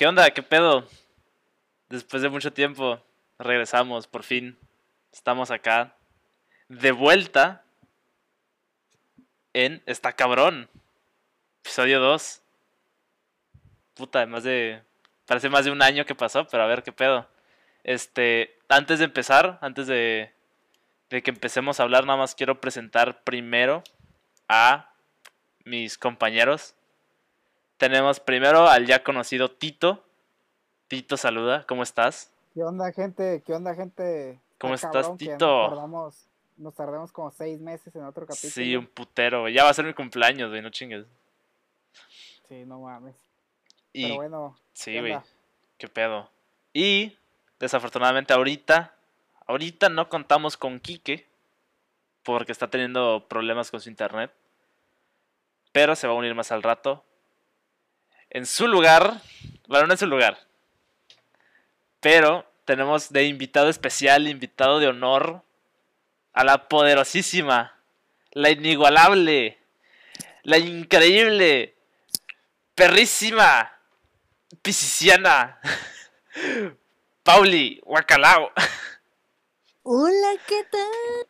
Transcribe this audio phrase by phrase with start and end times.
[0.00, 0.30] ¿Qué onda?
[0.30, 0.88] ¿Qué pedo?
[1.90, 3.04] Después de mucho tiempo,
[3.38, 4.58] regresamos, por fin.
[5.12, 5.94] Estamos acá.
[6.68, 7.64] De vuelta.
[9.52, 10.70] En Está Cabrón.
[11.62, 12.40] Episodio 2.
[13.92, 14.82] Puta, más de.
[15.26, 17.28] Parece más de un año que pasó, pero a ver qué pedo.
[17.84, 18.58] Este.
[18.70, 20.32] Antes de empezar, antes de.
[21.10, 23.84] De que empecemos a hablar, nada más quiero presentar primero
[24.48, 24.94] a
[25.66, 26.74] mis compañeros.
[27.80, 30.04] Tenemos primero al ya conocido Tito.
[30.86, 32.30] Tito, saluda, ¿cómo estás?
[32.52, 33.42] ¿Qué onda, gente?
[33.46, 34.38] ¿Qué onda, gente?
[34.58, 35.46] ¿Cómo Está estás, Tito?
[35.46, 38.52] Nos tardamos, nos tardamos como seis meses en otro capítulo.
[38.52, 39.54] Sí, un putero, güey.
[39.54, 41.06] Ya va a ser mi cumpleaños, güey, no chingues.
[42.50, 43.14] Sí, no mames.
[43.94, 45.18] Y Pero bueno, sí, ¿qué güey.
[45.78, 46.28] Qué pedo.
[46.74, 47.16] Y
[47.58, 48.94] desafortunadamente ahorita,
[49.46, 51.26] ahorita no contamos con Quique
[52.24, 54.30] porque está teniendo problemas con su internet.
[55.72, 57.06] Pero se va a unir más al rato.
[58.30, 59.20] En su lugar,
[59.66, 60.38] bueno, no en su lugar.
[61.98, 65.42] Pero tenemos de invitado especial, invitado de honor,
[66.32, 67.76] a la poderosísima,
[68.30, 69.58] la inigualable,
[70.44, 71.74] la increíble,
[72.76, 73.76] perrísima,
[74.62, 75.58] piscisiana,
[77.24, 78.52] Pauli Guacalao.
[79.82, 81.26] Hola, ¿qué tal?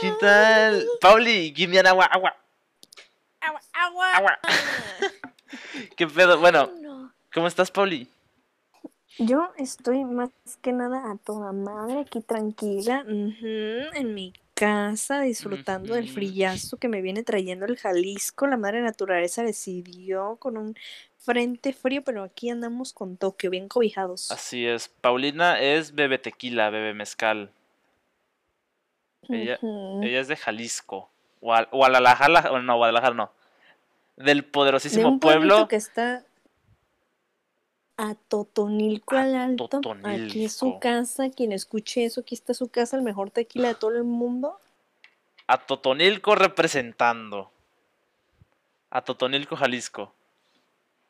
[0.00, 0.86] ¿Qué tal?
[1.00, 2.36] Pauli, give me an agua, agua,
[3.40, 4.12] Agua, agua.
[4.12, 4.38] agua.
[5.96, 6.38] ¿Qué pedo?
[6.38, 7.12] Bueno, No.
[7.32, 8.08] ¿cómo estás, Pauli?
[9.18, 10.30] Yo estoy más
[10.62, 17.02] que nada a toda madre aquí tranquila, en mi casa, disfrutando del frillazo que me
[17.02, 18.46] viene trayendo el Jalisco.
[18.46, 20.76] La madre naturaleza decidió con un
[21.18, 24.30] frente frío, pero aquí andamos con Tokio, bien cobijados.
[24.30, 27.50] Así es, Paulina es bebe tequila, bebe mezcal.
[29.28, 30.02] Ella, Ujú.
[30.04, 31.10] ella es de Jalisco.
[31.40, 33.32] Guadalajara, no, Guadalajara no.
[34.18, 35.68] Del De poderosísimo un pueblito pueblo.
[35.68, 36.24] que está
[37.96, 39.68] a Totonilco al Alto.
[40.04, 40.80] Aquí es su Totonilco.
[40.80, 41.30] casa.
[41.30, 44.58] Quien escuche eso, aquí está su casa, el mejor tequila de todo el mundo.
[45.46, 47.50] A Totonilco representando.
[48.90, 50.12] A Totonilco, Jalisco.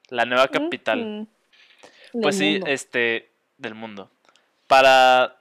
[0.08, 1.26] La nueva capital.
[2.12, 2.66] Del Pues sí, mundo.
[2.68, 4.10] este, del mundo.
[4.66, 5.36] Para,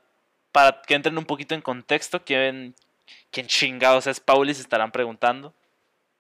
[0.52, 2.76] para que entren un poquito en contexto, ¿quién,
[3.32, 4.54] quién chingados es Pauli?
[4.54, 5.54] Se estarán preguntando.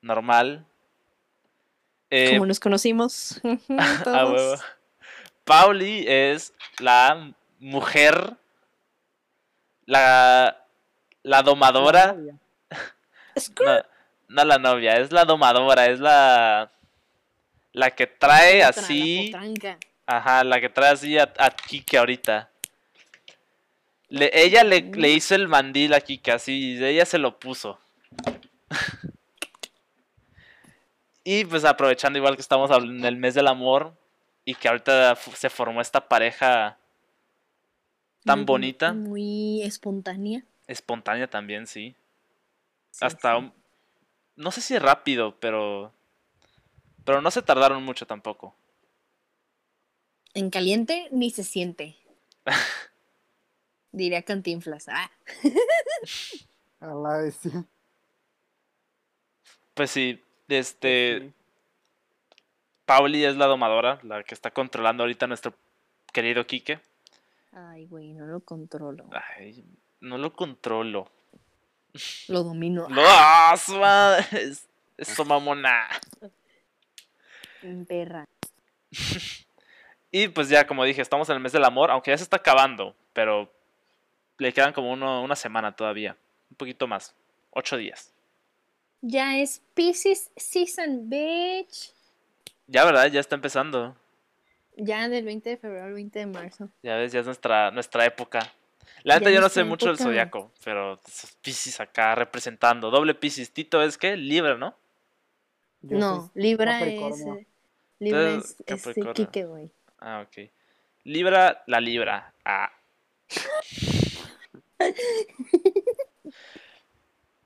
[0.02, 0.66] Normal.
[2.10, 3.40] Eh, Como nos conocimos.
[3.78, 4.32] a todos.
[4.34, 4.56] huevo.
[5.44, 8.34] Pauli es la mujer,
[9.86, 10.64] la, la
[11.24, 12.16] la domadora.
[13.64, 13.82] No,
[14.30, 16.72] no la novia, es la domadora, es la,
[17.72, 19.30] la que trae la así.
[19.32, 19.78] potranca.
[20.08, 22.50] Ajá, la que trae así a, a Kike ahorita.
[24.10, 27.80] Le- ella le, le hizo el mandil a Kike, así, ella se lo puso.
[31.30, 33.94] Y pues aprovechando igual que estamos en el mes del amor
[34.46, 36.78] y que ahorita se formó esta pareja
[38.24, 40.46] tan Muy bonita, Muy espontánea.
[40.68, 41.94] espontánea también, sí.
[42.92, 43.40] Sí, Hasta, sí.
[43.44, 43.54] un-
[44.38, 45.92] no sé si rápido, pero,
[47.04, 48.56] pero no se tardaron mucho tampoco.
[50.34, 51.98] En caliente ni se siente.
[53.92, 54.88] Diría Cantinflas.
[54.88, 55.12] Ah.
[56.80, 57.66] A la bestia.
[59.74, 61.20] Pues sí, este...
[61.22, 61.34] Sí.
[62.86, 65.54] Pauli es la domadora, la que está controlando ahorita a nuestro
[66.14, 66.80] querido Quique.
[67.52, 69.10] Ay, güey, no lo controlo.
[69.38, 69.66] Ay,
[70.00, 71.12] no lo controlo.
[72.30, 72.88] Lo domino.
[72.90, 73.02] ¡No!
[73.04, 74.26] ¡Ah, su madre!
[74.32, 75.88] Es- Eso, mamona.
[77.88, 78.26] Perra.
[80.10, 82.38] Y pues ya, como dije, estamos en el mes del amor, aunque ya se está
[82.38, 83.52] acabando, pero
[84.38, 86.16] le quedan como uno- una semana todavía.
[86.50, 87.14] Un poquito más.
[87.52, 88.14] Ocho días.
[89.02, 91.94] Ya es Pisces Season, bitch.
[92.68, 93.08] Ya, ¿verdad?
[93.08, 93.96] Ya está empezando.
[94.76, 96.70] Ya del 20 de febrero al 20 de marzo.
[96.84, 98.40] Ya ves, ya es nuestra, nuestra época.
[99.04, 102.92] La neta, yo no sé mucho del zodiaco, pero esos Pisces acá representando.
[102.92, 103.52] Doble Pisces.
[103.52, 104.76] Tito es que Libre, ¿no?
[105.82, 107.22] Yo no, Libra es.
[107.22, 107.48] Eh,
[108.00, 109.14] Libra Entonces, es este Capricornio.
[109.14, 109.70] Quique, güey.
[110.00, 110.50] Ah, ok.
[111.04, 112.34] Libra, la libra.
[112.44, 112.72] Ah.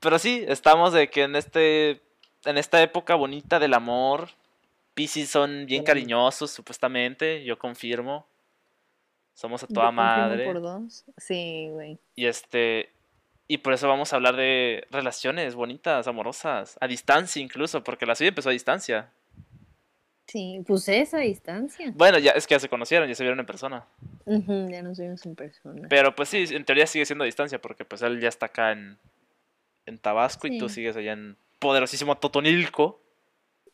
[0.02, 2.02] Pero sí, estamos de que en este.
[2.44, 4.30] En esta época bonita del amor.
[4.94, 7.44] Pisces son bien cariñosos, supuestamente.
[7.44, 8.26] Yo confirmo.
[9.32, 10.44] Somos a toda Yo madre.
[10.44, 11.04] por dos.
[11.16, 11.98] Sí, güey.
[12.16, 12.90] Y este.
[13.46, 16.76] Y por eso vamos a hablar de relaciones bonitas, amorosas.
[16.80, 19.10] A distancia incluso, porque la suya empezó a distancia.
[20.26, 21.92] Sí, pues esa distancia.
[21.94, 23.84] Bueno, ya es que ya se conocieron, ya se vieron en persona.
[24.24, 25.86] Ya nos vimos en persona.
[25.88, 28.72] Pero pues sí, en teoría sigue siendo a distancia, porque pues él ya está acá
[28.72, 28.98] en,
[29.86, 33.00] en Tabasco y tú sigues allá en poderosísimo Totonilco.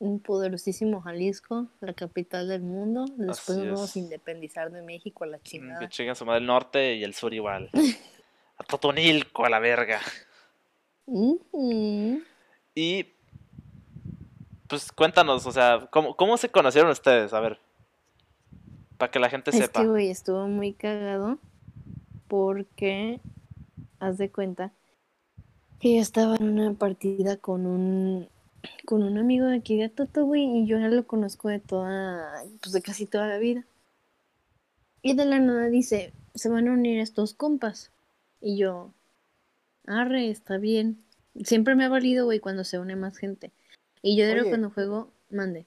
[0.01, 3.05] un poderosísimo Jalisco, la capital del mundo.
[3.17, 3.97] Después nos vamos es.
[3.97, 5.81] a independizar de México a la Mm, chingada.
[5.81, 7.71] Que chingan su madre el norte y el sur igual.
[8.61, 10.01] A Totonilco, a la verga.
[11.07, 12.23] Ujú.
[12.75, 13.07] Y.
[14.69, 17.33] Pues cuéntanos, o sea, ¿cómo, cómo se conocieron ustedes?
[17.33, 17.59] A ver.
[18.99, 19.81] Para que la gente Es sepa.
[19.81, 21.39] que, güey, estuvo muy cagado
[22.27, 23.21] porque,
[24.01, 24.73] haz de cuenta,
[25.81, 28.29] que yo estaba en una partida con un,
[28.85, 32.43] con un amigo de aquí de Toto, güey, y yo ya lo conozco de toda,
[32.61, 33.65] pues de casi toda la vida.
[35.03, 37.91] Y de la nada dice, se van a unir estos compas.
[38.41, 38.91] Y yo,
[39.87, 40.99] arre, está bien.
[41.45, 43.53] Siempre me ha valido, güey, cuando se une más gente.
[44.03, 44.49] Y yo de Oye.
[44.51, 45.67] cuando juego, mande.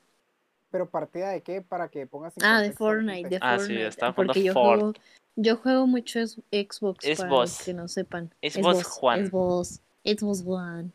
[0.70, 3.92] Pero partida de qué para que pongas en Ah, de Fortnite, de Ah, sí, Fortnite.
[3.92, 4.80] jugando porque yo Fort.
[4.82, 4.94] juego,
[5.36, 7.50] yo juego mucho es- Xbox Es para vos.
[7.58, 8.34] los que no sepan.
[8.42, 9.24] Es vos, Juan.
[9.24, 9.82] Es vos.
[10.04, 10.92] Es vos, Juan.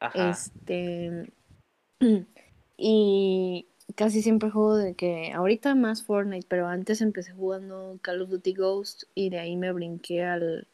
[0.00, 0.30] Ajá.
[0.30, 1.32] Este.
[2.78, 5.32] Y casi siempre juego de que.
[5.32, 9.72] Ahorita más Fortnite, pero antes empecé jugando Call of Duty Ghost y de ahí me
[9.72, 10.66] brinqué al.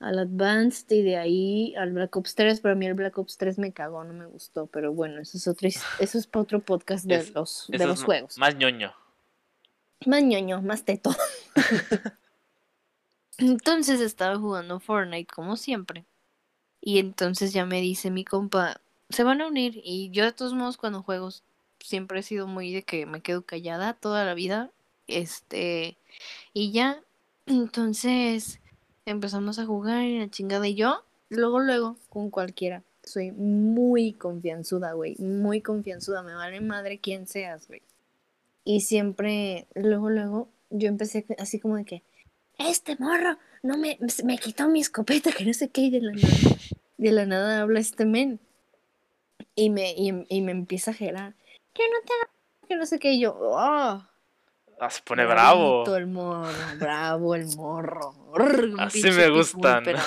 [0.00, 3.36] Al Advanced y de ahí al Black Ops 3, pero a mí el Black Ops
[3.36, 6.44] 3 me cagó, no me gustó, pero bueno, eso es otro, his- eso es para
[6.44, 8.38] otro podcast de Es- los, de los juegos.
[8.38, 8.92] Más ñoño.
[10.06, 11.10] Más ñoño, más teto.
[13.38, 16.04] entonces estaba jugando Fortnite como siempre.
[16.88, 18.80] Y entonces ya me dice mi compa,
[19.10, 19.78] se van a unir.
[19.84, 21.28] Y yo de todos modos cuando juego
[21.80, 24.70] siempre he sido muy de que me quedo callada toda la vida.
[25.06, 25.98] Este,
[26.54, 27.02] y ya,
[27.44, 28.60] entonces
[29.04, 30.66] empezamos a jugar y la chingada.
[30.66, 32.82] Y yo, luego, luego, con cualquiera.
[33.04, 35.14] Soy muy confianzuda, güey.
[35.18, 36.22] Muy confianzuda.
[36.22, 37.82] Me vale madre quién seas, güey.
[38.64, 42.02] Y siempre, luego, luego, yo empecé así como de que,
[42.56, 46.12] este morro, no me, me quitó mi escopeta, que no sé qué, y de la
[46.98, 48.38] de la nada habla este men.
[49.54, 51.34] Y me, y, y me empieza a gerar,
[51.72, 52.34] que no te hagas,
[52.68, 54.04] que no sé qué, y yo, oh,
[54.80, 55.96] Ah, se pone bravo.
[55.96, 58.14] el morro, bravo el morro.
[58.78, 59.82] Así me gustan.
[59.84, 59.98] pero-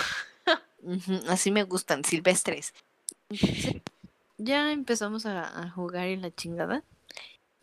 [1.28, 2.74] así me gustan, silvestres.
[3.30, 3.82] Entonces,
[4.38, 6.84] ya empezamos a, a jugar en la chingada.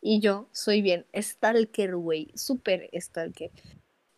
[0.02, 3.50] Y yo soy bien stalker, güey, súper stalker.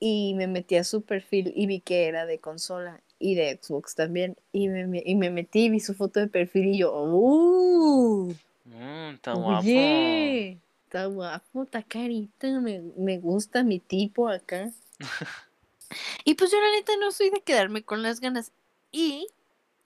[0.01, 3.95] Y me metí a su perfil y vi que era de consola y de Xbox
[3.95, 4.37] también.
[4.51, 8.35] Y me, y me metí y vi su foto de perfil y yo, ¡uh!
[8.65, 9.61] Mm, está guapo.
[9.61, 14.73] Oye, está guapo, está carita, me, me gusta mi tipo acá.
[16.25, 18.53] y pues yo la neta no soy de quedarme con las ganas.
[18.91, 19.29] Y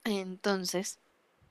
[0.03, 0.99] entonces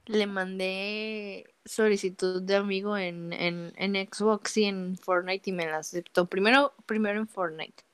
[0.07, 5.79] le mandé solicitud de amigo en, en, en Xbox y en Fortnite y me la
[5.79, 6.27] aceptó.
[6.27, 7.85] Primero, primero en Fortnite.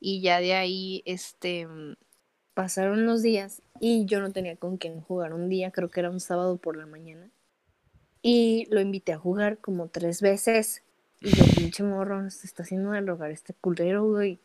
[0.00, 1.66] Y ya de ahí, este,
[2.56, 6.08] pasaron los días y yo no tenía con quién jugar un día, creo que era
[6.08, 7.28] un sábado por la mañana.
[8.22, 10.82] Y lo invité a jugar como tres veces.
[11.20, 14.40] Y yo, pinche morro, se está haciendo del rogar este culero, güey.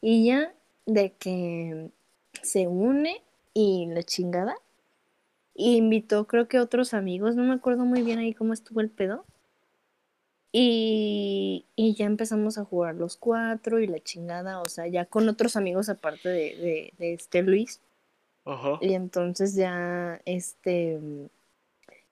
[0.00, 0.54] Y ya
[0.86, 1.90] de que
[2.42, 3.22] se une
[3.52, 4.56] y la chingada.
[5.54, 8.88] Y invitó, creo que otros amigos, no me acuerdo muy bien ahí cómo estuvo el
[8.88, 9.26] pedo.
[10.52, 15.28] Y, y ya empezamos a jugar los cuatro y la chingada, o sea, ya con
[15.28, 17.80] otros amigos aparte de, de, de este Luis.
[18.44, 18.78] Ajá.
[18.80, 20.98] Y entonces ya, este,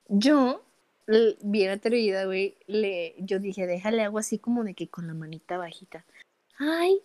[0.08, 0.62] yo,
[1.40, 5.56] bien atrevida, güey, le, yo dije, déjale algo así como de que con la manita
[5.56, 6.04] bajita.
[6.58, 7.00] Ay,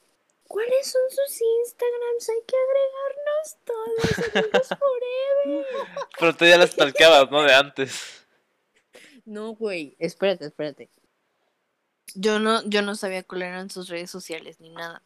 [0.48, 2.29] ¿cuáles son sus Instagrams?
[2.29, 5.65] Hay que agregarnos todos, amigos forever.
[6.19, 7.43] Pero tú ya las stalkeabas, ¿no?
[7.43, 8.25] De antes.
[9.25, 10.89] No, güey, espérate, espérate.
[12.15, 15.01] Yo no, yo no sabía cuáles eran sus redes sociales ni nada.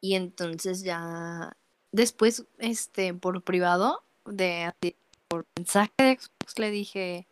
[0.00, 1.56] Y entonces ya
[1.92, 4.72] después, este, por privado, de
[5.28, 7.26] por mensaje de Xbox le dije,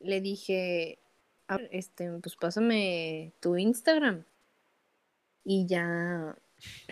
[0.00, 0.98] le dije,
[1.48, 4.24] "A ver, este, pues pásame tu Instagram.
[5.44, 6.36] Y ya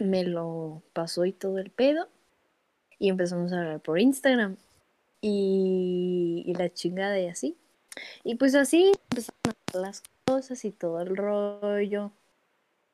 [0.01, 2.09] me lo pasó y todo el pedo.
[2.99, 4.57] Y empezamos a hablar por Instagram.
[5.21, 7.57] Y, y la chingada y así.
[8.25, 10.16] Y pues así empezaron a las cosas
[10.65, 12.11] y todo el rollo.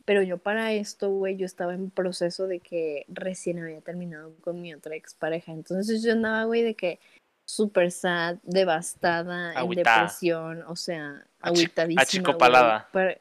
[0.05, 4.61] Pero yo para esto, güey, yo estaba en proceso de que recién había terminado con
[4.61, 5.53] mi otra expareja.
[5.53, 6.99] Entonces yo andaba, güey, de que
[7.45, 12.03] súper sad, devastada, en depresión, o sea, agüitadísima.
[12.03, 12.89] achicopalada.
[12.93, 13.19] güey,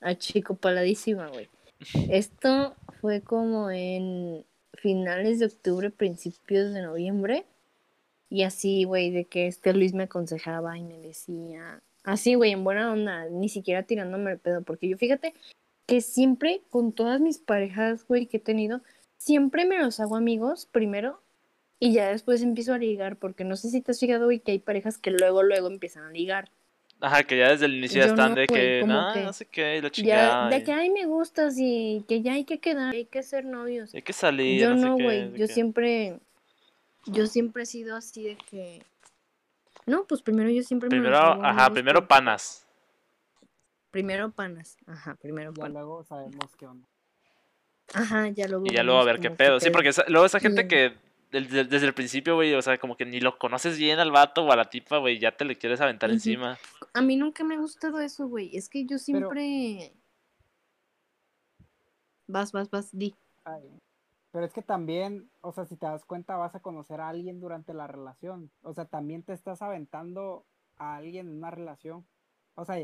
[0.00, 1.48] Achicopaladísima, güey.
[2.10, 7.44] Esto fue como en finales de octubre, principios de noviembre.
[8.30, 12.64] Y así, güey, de que este Luis me aconsejaba y me decía, así, güey, en
[12.64, 15.34] buena onda, ni siquiera tirándome el pedo, porque yo fíjate
[15.86, 18.82] que siempre, con todas mis parejas, güey, que he tenido,
[19.18, 21.20] siempre me los hago amigos primero
[21.78, 24.52] y ya después empiezo a ligar, porque no sé si te has fijado, güey, que
[24.52, 26.50] hay parejas que luego, luego empiezan a ligar.
[27.00, 29.44] Ajá, que ya desde el inicio ya están no, de que, no, que no sé
[29.46, 30.48] qué, la Ya, chingada.
[30.50, 33.44] de y- que ay me gustas y que ya hay que quedar, hay que ser
[33.44, 33.92] novios.
[33.92, 36.20] Hay que salir, Yo no güey, de yo siempre,
[37.06, 38.82] yo siempre he sido así de que,
[39.86, 42.66] no, pues primero yo siempre me lo Primero, a ajá, primero panas.
[43.90, 45.72] Primero panas, ajá, primero Ya panas.
[45.74, 46.88] luego sabemos qué onda.
[47.94, 48.64] Ajá, ya luego.
[48.66, 49.60] Y ya luego a ver qué pedo.
[49.60, 50.94] Sí, porque esa- luego esa gente Y- que
[51.30, 54.52] desde el principio, güey, o sea, como que ni lo conoces bien al vato o
[54.52, 56.58] a la tipa, güey, ya te le quieres aventar encima.
[56.94, 58.54] A mí nunca me ha gustado eso, güey.
[58.56, 59.92] Es que yo siempre.
[62.26, 63.14] Vas, vas, vas, di.
[63.44, 63.62] Ay,
[64.32, 67.38] Pero es que también, o sea, si te das cuenta, vas a conocer a alguien
[67.40, 68.50] durante la relación.
[68.62, 70.46] O sea, también te estás aventando
[70.78, 72.06] a alguien en una relación.
[72.54, 72.76] O sea,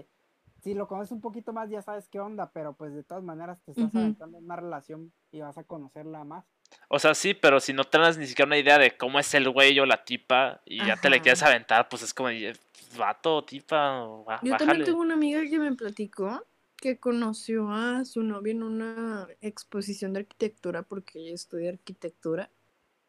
[0.62, 3.62] si lo conoces un poquito más, ya sabes qué onda, pero pues de todas maneras
[3.62, 6.44] te estás aventando en una relación y vas a conocerla más.
[6.88, 9.48] O sea, sí, pero si no tienes ni siquiera una idea de cómo es el
[9.48, 12.52] güey o la tipa y ya te le quieres aventar, pues es como, eh,
[12.98, 14.58] vato o tipa, ba- Yo bájale.
[14.58, 16.44] también tengo una amiga que me platicó
[16.80, 22.50] que conoció a su novio en una exposición de arquitectura porque ella estudia arquitectura.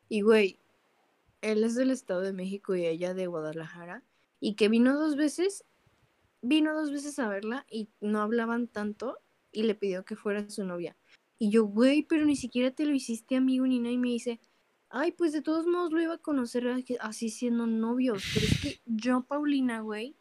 [0.09, 0.59] Y güey,
[1.41, 4.03] él es del Estado de México y ella de Guadalajara.
[4.39, 5.65] Y que vino dos veces,
[6.41, 9.19] vino dos veces a verla y no hablaban tanto
[9.51, 10.95] y le pidió que fuera su novia.
[11.37, 13.93] Y yo, güey, pero ni siquiera te lo hiciste amigo ni nada.
[13.93, 14.39] Y me dice,
[14.89, 16.67] ay, pues de todos modos lo iba a conocer
[16.99, 18.23] así siendo novios.
[18.33, 20.15] Pero es que yo, Paulina, güey,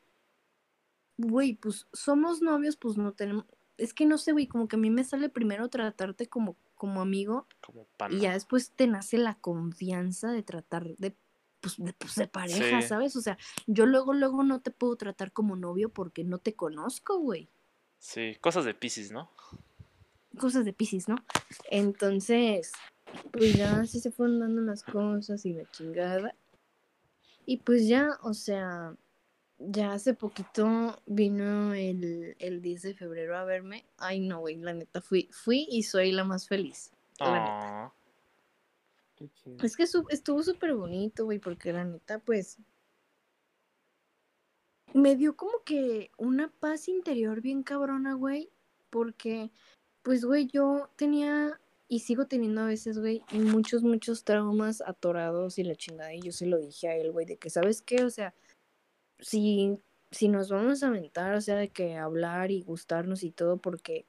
[1.19, 3.45] güey, pues somos novios, pues no tenemos.
[3.77, 7.01] Es que no sé, güey, como que a mí me sale primero tratarte como, como
[7.01, 8.15] amigo Como pana.
[8.17, 11.15] y ya después te nace la confianza de tratar de,
[11.61, 12.89] pues, de, pues, de pareja, Sí.
[12.89, 13.15] ¿sabes?
[13.15, 17.19] O sea, yo luego, luego no te puedo tratar como novio porque no te conozco,
[17.19, 17.49] güey.
[17.99, 19.31] Sí, cosas de Pisces, ¿no?
[20.39, 21.17] Cosas de Pisces, ¿no?
[21.71, 22.73] Entonces,
[23.33, 26.35] pues ya así se fueron dando las cosas y la chingada.
[27.47, 28.95] Y pues ya, o sea,
[29.59, 33.85] ya hace poquito vino el, el 10 de febrero a verme.
[33.99, 36.93] Ay, no, güey, la neta, fui, fui y soy la más feliz.
[37.19, 37.85] la neta.
[37.85, 37.93] Ah,
[39.17, 39.57] Qué chido.
[39.65, 42.59] Es que estuvo súper bonito, güey, porque la neta, pues,
[44.95, 48.51] me dio como que una paz interior bien cabrona, güey,
[48.91, 49.51] porque,
[50.03, 55.65] pues, güey, yo tenía y sigo teniendo a veces, güey, muchos, muchos traumas atorados y
[55.65, 58.05] la chingada, y yo se lo dije a él, güey, de que, ¿sabes qué?
[58.05, 58.35] O sea,
[59.21, 59.79] si,
[60.11, 64.05] si nos vamos a aventar, o sea, de que hablar y gustarnos y todo, porque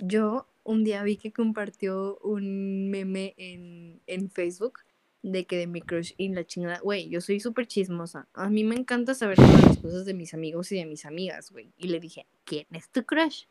[0.00, 4.80] yo un día vi que compartió un meme en, en Facebook
[5.22, 8.26] de que de mi crush y la chingada, güey, yo soy súper chismosa.
[8.32, 11.50] A mí me encanta saber todas las cosas de mis amigos y de mis amigas,
[11.50, 11.72] güey.
[11.76, 13.44] Y le dije, ¿quién es tu crush?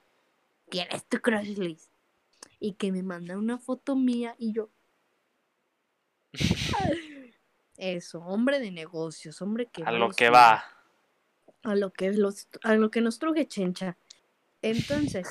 [0.69, 1.91] ¿Quién es tu crush, Liz?
[2.59, 4.69] Y que me manda una foto mía y yo...
[7.77, 9.83] Eso, hombre de negocios, hombre que...
[9.83, 10.63] a lo que va.
[11.63, 13.97] A lo que los a lo que nos truje chencha.
[14.61, 15.27] Entonces,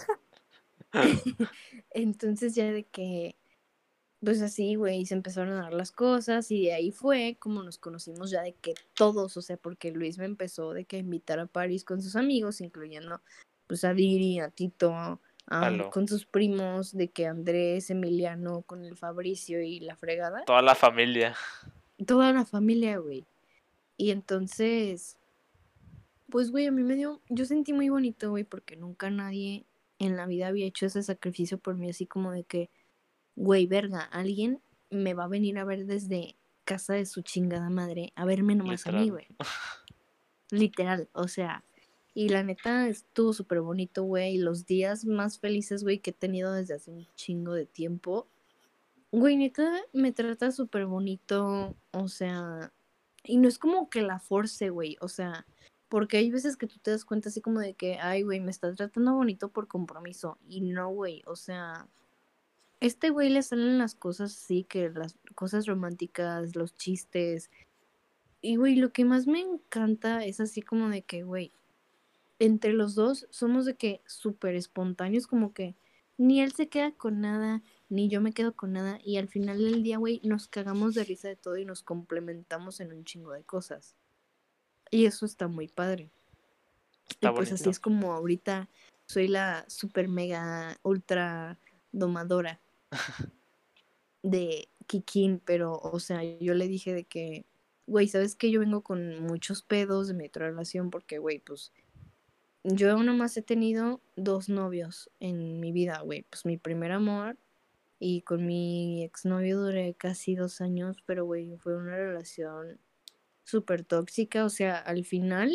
[1.90, 3.36] entonces ya de que
[4.20, 7.78] pues así, güey, se empezaron a dar las cosas y de ahí fue como nos
[7.78, 11.38] conocimos ya de que todos, o sea, porque Luis me empezó de que a invitar
[11.38, 13.20] a París con sus amigos, incluyendo
[13.68, 15.20] pues a Diri, a Tito,
[15.92, 20.74] con sus primos, de que Andrés, Emiliano, con el Fabricio y la fregada Toda la
[20.74, 21.34] familia.
[22.04, 23.24] toda la familia, güey.
[23.96, 25.17] Y entonces,
[26.30, 29.66] pues, güey, a mí me dio, yo sentí muy bonito, güey, porque nunca nadie
[29.98, 32.70] en la vida había hecho ese sacrificio por mí, así como de que,
[33.36, 38.12] güey, verga, alguien me va a venir a ver desde casa de su chingada madre
[38.14, 39.10] a verme nomás a mí, Literal.
[39.10, 39.26] güey.
[40.50, 41.64] Literal, o sea,
[42.14, 46.52] y la neta estuvo súper bonito, güey, los días más felices, güey, que he tenido
[46.52, 48.28] desde hace un chingo de tiempo.
[49.12, 52.72] Güey, neta, me trata súper bonito, o sea,
[53.24, 55.46] y no es como que la force, güey, o sea,
[55.88, 58.50] porque hay veces que tú te das cuenta así como de que, ay, güey, me
[58.50, 61.88] está tratando bonito por compromiso, y no, güey, o sea,
[62.80, 67.50] este güey le salen las cosas así, que las cosas románticas, los chistes,
[68.40, 71.52] y güey, lo que más me encanta es así como de que, güey,
[72.38, 75.74] entre los dos somos de que súper espontáneos, como que
[76.16, 78.98] ni él se queda con nada, ni yo me quedo con nada.
[79.04, 82.80] Y al final del día, güey, nos cagamos de risa de todo y nos complementamos
[82.80, 83.96] en un chingo de cosas.
[84.90, 86.10] Y eso está muy padre.
[87.08, 88.68] Está y pues así es como ahorita
[89.06, 91.58] soy la super mega ultra
[91.92, 92.60] domadora
[94.22, 97.46] de Kikín, pero o sea, yo le dije de que,
[97.86, 98.50] güey, ¿sabes qué?
[98.50, 101.72] Yo vengo con muchos pedos de mi otra relación porque, güey, pues
[102.64, 106.22] yo nomás he tenido dos novios en mi vida, güey.
[106.28, 107.38] Pues mi primer amor
[107.98, 112.78] y con mi exnovio duré casi dos años, pero, güey, fue una relación
[113.48, 114.44] súper tóxica.
[114.44, 115.52] O sea, al final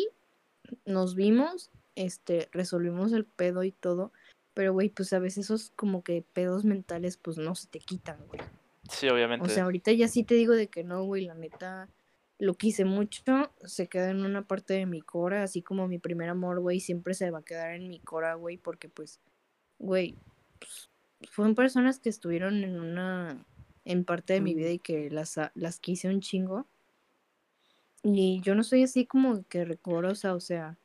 [0.84, 4.12] nos vimos este, resolvimos el pedo y todo,
[4.52, 8.18] pero, güey, pues a veces esos como que pedos mentales, pues no se te quitan,
[8.28, 8.40] güey.
[8.88, 9.46] Sí, obviamente.
[9.46, 11.88] O sea, ahorita ya sí te digo de que no, güey, la neta,
[12.38, 16.28] lo quise mucho, se queda en una parte de mi cora, así como mi primer
[16.28, 19.20] amor, güey, siempre se va a quedar en mi cora, güey, porque pues,
[19.78, 20.16] güey,
[20.58, 20.90] pues,
[21.30, 23.44] fueron personas que estuvieron en una,
[23.84, 26.66] en parte de mi vida y que las, las quise un chingo.
[28.04, 30.78] Y yo no soy así como que recorosa, o sea,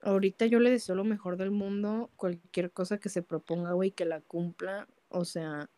[0.00, 4.06] ahorita yo le deseo lo mejor del mundo, cualquier cosa que se proponga, güey, que
[4.06, 5.70] la cumpla, o sea,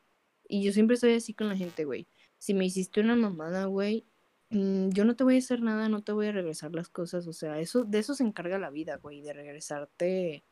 [0.48, 2.06] y yo siempre soy así con la gente, güey.
[2.38, 4.06] Si me hiciste una mamada, güey,
[4.50, 7.26] mm, yo no te voy a hacer nada, no te voy a regresar las cosas,
[7.26, 10.44] o sea, eso, de eso se encarga la vida, güey, de regresarte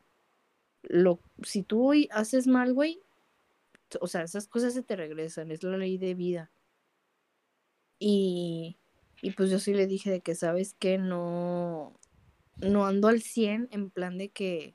[0.83, 3.01] lo, si tú hoy haces mal, güey,
[4.01, 6.51] o sea, esas cosas se te regresan, es la ley de vida.
[7.99, 8.79] Y,
[9.23, 11.99] y pues yo sí le dije de que, ¿sabes que No,
[12.59, 14.75] no ando al 100 en plan de que,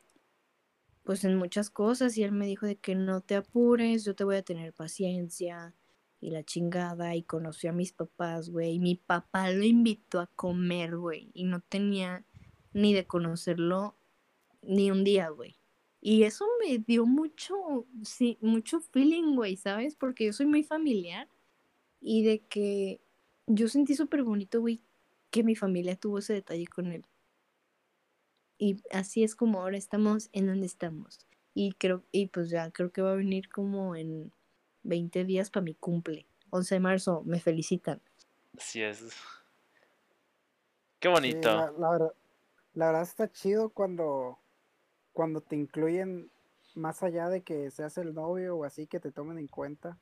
[1.03, 4.23] pues en muchas cosas, y él me dijo de que no te apures, yo te
[4.23, 5.75] voy a tener paciencia,
[6.19, 10.97] y la chingada, y conoció a mis papás, güey, mi papá lo invitó a comer,
[10.97, 12.25] güey, y no tenía
[12.73, 13.95] ni de conocerlo
[14.61, 15.57] ni un día, güey.
[16.01, 19.95] Y eso me dio mucho, sí, mucho feeling, güey, ¿sabes?
[19.95, 21.27] Porque yo soy muy familiar
[21.99, 23.01] y de que
[23.47, 24.81] yo sentí súper bonito, güey,
[25.31, 27.05] que mi familia tuvo ese detalle con él.
[28.57, 31.19] Y así es como ahora estamos en donde estamos.
[31.53, 34.31] Y creo, y pues ya creo que va a venir como en
[34.83, 36.27] 20 días para mi cumple.
[36.49, 38.01] 11 de marzo, me felicitan.
[38.57, 39.01] Así es.
[40.99, 41.49] Qué Sí, bonito.
[41.49, 42.13] la, la verdad,
[42.73, 44.39] la verdad está chido cuando,
[45.13, 46.31] cuando te incluyen
[46.75, 49.97] más allá de que seas el novio o así, que te tomen en cuenta.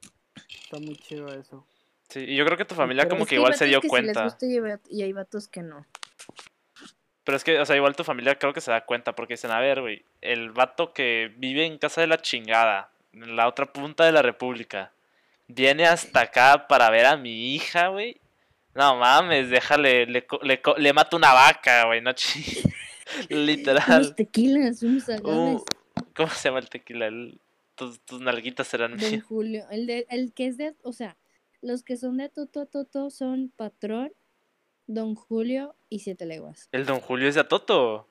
[0.49, 1.65] Está muy chido eso.
[2.09, 3.93] Sí, y yo creo que tu familia pero como que igual se dio que sí
[3.95, 4.23] les cuenta.
[4.25, 5.85] gusta y hay y hay vatos que no.
[7.23, 9.49] Pero es que, o sea, igual tu familia creo que se da cuenta porque dicen,
[9.51, 13.65] a ver, güey, el vato que vive en casa de la chingada, en la otra
[13.73, 14.91] punta de la república,
[15.47, 18.21] viene hasta acá para ver a mi hija, güey.
[18.75, 22.61] No mames, déjale, le, le, le mato una vaca, güey, no chi-
[23.29, 24.01] Literal.
[24.01, 25.23] Unos tequilas, unos agaves.
[25.61, 25.65] Uh,
[26.15, 27.07] ¿Cómo se llama el tequila?
[27.07, 27.39] El-
[27.75, 29.23] tus, tus nalguitas serán Don mías.
[29.23, 31.17] Julio, el de, el que es de, o sea,
[31.65, 34.13] los que son de Toto a Toto son Patrón,
[34.87, 36.69] Don Julio y Siete Leguas.
[36.71, 38.07] El Don Julio es de Atoto.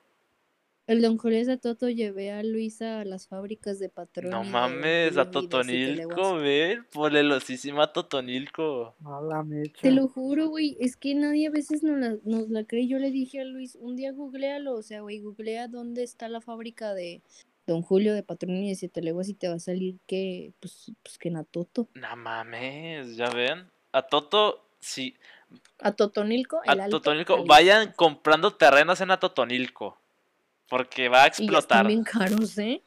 [0.87, 4.29] El Don Julio es de Toto, llevé a Luisa a las fábricas de Patrón.
[4.29, 8.93] No mames, a Totonilco, ven, polelosísima Totonilco.
[9.03, 9.81] A la mecha.
[9.81, 12.87] Te lo juro, güey, es que nadie a veces nos la, nos la cree.
[12.87, 16.41] Yo le dije a Luis, un día googlealo, o sea, güey, googlea dónde está la
[16.41, 17.23] fábrica de
[17.67, 20.91] Don Julio de Patrón y de Siete Leguas y te va a salir que, pues,
[21.01, 21.87] pues que en Atoto.
[21.95, 23.69] No mames, ya ven.
[23.91, 25.15] A Toto, sí.
[25.79, 29.97] A Totonilco, el A Alto, Totonilco, vayan comprando terrenos en Atotonilco.
[30.67, 31.87] Porque va a Y explotar.
[31.87, 32.81] bien caros, ¿eh?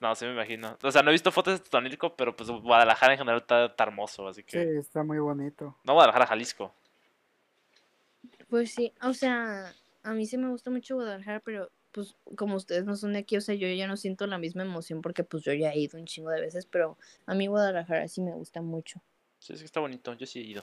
[0.00, 0.76] No, sí me imagino.
[0.82, 3.84] O sea, no he visto fotos de Totonilco, pero pues Guadalajara en general está, está
[3.84, 4.78] hermoso, así Sí, que.
[4.78, 5.76] está muy bonito.
[5.84, 6.74] No Guadalajara, Jalisco.
[8.48, 12.84] Pues sí, o sea, a mí sí me gusta mucho Guadalajara, pero pues como ustedes
[12.84, 15.42] no son de aquí, o sea, yo ya no siento la misma emoción porque pues
[15.42, 16.96] yo ya he ido un chingo de veces, pero
[17.26, 19.00] a mí Guadalajara sí me gusta mucho.
[19.38, 20.12] Sí, sí, está bonito.
[20.14, 20.62] Yo sí he ido.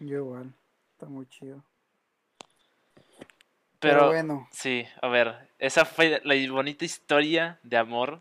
[0.00, 0.52] Yo igual.
[0.92, 1.62] Está muy chido.
[3.80, 5.48] Pero, Pero bueno, sí, a ver.
[5.58, 8.20] Esa fue la bonita historia de amor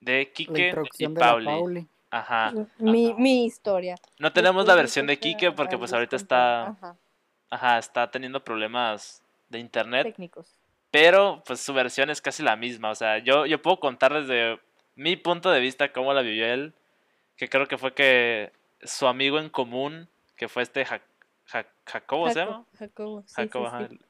[0.00, 1.46] de Quique y Pauli.
[1.46, 1.88] Pauli.
[2.10, 2.52] Ajá.
[2.78, 3.96] Mi, mi historia.
[4.18, 6.96] No tenemos la Después versión de Jalisco Quique porque pues ahorita está, ajá,
[7.50, 10.04] ajá, está teniendo problemas de internet.
[10.04, 10.56] técnicos.
[10.90, 12.90] Pero pues su versión es casi la misma.
[12.90, 14.58] O sea, yo, yo puedo contar desde
[14.96, 16.72] mi punto de vista cómo la vivió él.
[17.36, 21.00] Que creo que fue que su amigo en común, que fue este Ja-
[21.46, 22.64] Ja- Jacobo, ¿se Jaco- llama?
[22.78, 24.00] Jacobo, sí, Jacobo, sí, sí.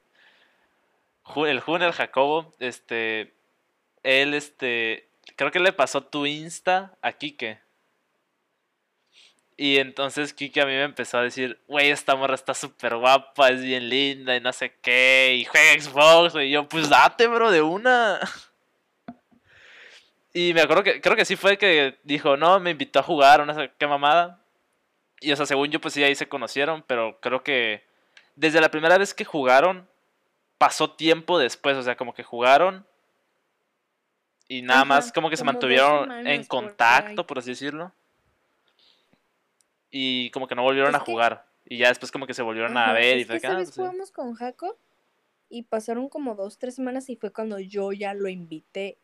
[1.35, 3.33] El, el Junior Jacobo, este,
[4.03, 7.59] él, este, creo que le pasó tu Insta a Kike.
[9.61, 13.49] Y entonces Kike a mí me empezó a decir, güey, esta morra está súper guapa,
[13.49, 17.51] es bien linda y no sé qué, y juega Xbox, y yo, pues date, bro,
[17.51, 18.19] de una.
[20.33, 23.45] Y me acuerdo que, creo que sí fue que dijo, no, me invitó a jugar,
[23.45, 24.39] no sé qué mamada.
[25.19, 27.83] Y o sea, según yo, pues sí, ahí se conocieron, pero creo que
[28.35, 29.87] desde la primera vez que jugaron,
[30.57, 32.87] pasó tiempo después, o sea, como que jugaron
[34.47, 37.91] y nada Ajá, más como que se mantuvieron en por contacto, por así decirlo.
[39.91, 41.45] Y como que no volvieron Es a que- jugar.
[41.65, 43.75] Y ya después como que se volvieron a ver y fue que ah, pues sí.
[43.75, 44.77] jugamos con Jaco
[45.49, 48.97] y pasaron como dos, tres semanas y fue cuando yo ya lo invité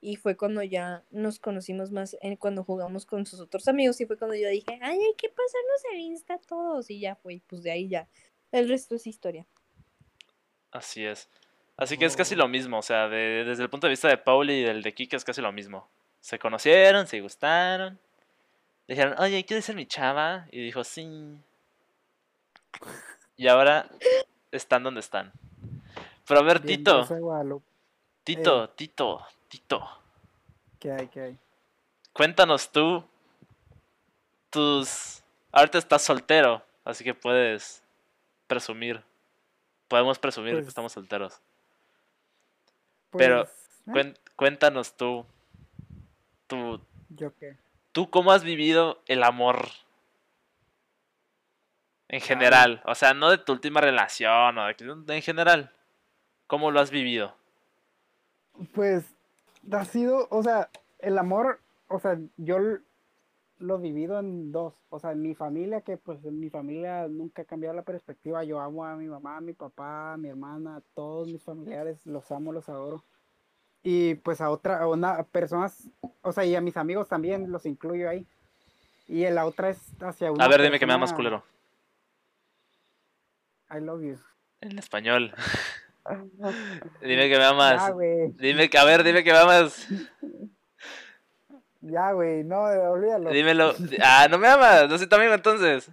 [0.00, 4.06] y fue cuando ya nos conocimos más en cuando jugamos con sus otros amigos y
[4.06, 7.62] fue cuando yo dije, ay, hay que pasarnos el Insta todos y ya fue, pues
[7.62, 8.06] de ahí ya.
[8.52, 9.46] El resto es historia.
[10.70, 11.28] Así es.
[11.76, 12.38] Así que es casi Oh.
[12.38, 14.94] lo mismo, o sea, de- desde el punto de vista de Pauli y del de
[14.94, 15.88] Kike es casi lo mismo.
[16.20, 17.98] Se conocieron, se gustaron.
[18.86, 20.46] Le dijeron, oye, ¿quieres ser mi chava?
[20.50, 21.38] Y dijo, sí.
[23.36, 23.88] Y ahora
[24.52, 25.32] están donde están.
[26.26, 27.66] Pero a ver, Tito, de Guadalupe.
[28.24, 29.88] Tito, Tito, Tito.
[30.78, 31.38] ¿Qué hay, qué hay?
[32.12, 33.04] Cuéntanos tú
[34.50, 35.22] tus...
[35.52, 37.82] Ahorita estás soltero, así que puedes
[38.46, 39.02] presumir.
[39.88, 41.40] Podemos presumir que Pues, estamos solteros.
[43.10, 43.48] Pero,
[43.84, 45.24] Pues, eh, cuéntanos tú,
[46.46, 47.56] tú, ¿Yo qué?
[47.96, 49.68] Tú cómo has vivido el amor
[52.08, 52.82] en general.
[52.84, 55.72] O sea, no de tu última relación, o de, en general.
[56.46, 57.32] ¿Cómo lo has vivido?
[58.74, 59.06] Pues
[59.72, 62.58] ha sido, o sea, el amor, o sea, yo
[63.60, 64.74] lo divido en dos.
[64.90, 68.44] O sea, en mi familia, que pues en mi familia nunca ha cambiado la perspectiva.
[68.44, 72.04] Yo amo a mi mamá, a mi papá, a mi hermana, a todos mis familiares,
[72.04, 73.02] los amo, los adoro.
[73.88, 75.88] Y pues a otra, a una personas,
[76.22, 78.26] o sea, y a mis amigos también los incluyo ahí.
[79.06, 81.44] Y la otra es hacia una A ver, dime que me amas, persona- culero.
[83.70, 84.18] I love you.
[84.60, 85.32] En español.
[87.00, 87.88] Dime que me amas.
[87.88, 87.94] Ya.
[88.38, 89.86] Dime que, a ver, dime que me amas.
[91.80, 92.42] Ya, güey.
[92.42, 93.30] No, olvídalo.
[93.30, 93.72] Dímelo.
[94.02, 94.88] Ah, no me amas.
[94.88, 95.88] No soy tu amigo entonces.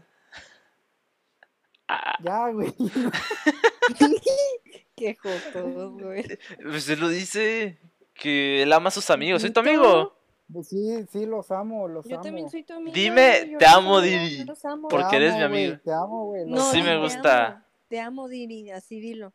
[1.88, 2.74] Ah, Ya, güey.
[5.04, 6.26] Qué jotos, güey.
[6.62, 7.80] pues él lo dice.
[8.14, 9.42] Que él ama a sus amigos.
[9.42, 10.16] Soy tu amigo.
[10.52, 12.24] Pues Sí, sí, los amo, los Yo amo.
[12.24, 12.94] también soy tu amiga.
[12.94, 14.88] Dime, yo te amo, Didi, yo amo.
[14.88, 15.82] porque eres mi amiga.
[15.84, 16.46] Te amo, güey.
[16.46, 17.48] No, Sí me gusta.
[17.48, 17.64] amo.
[17.88, 19.34] Te amo, Diri, así dilo.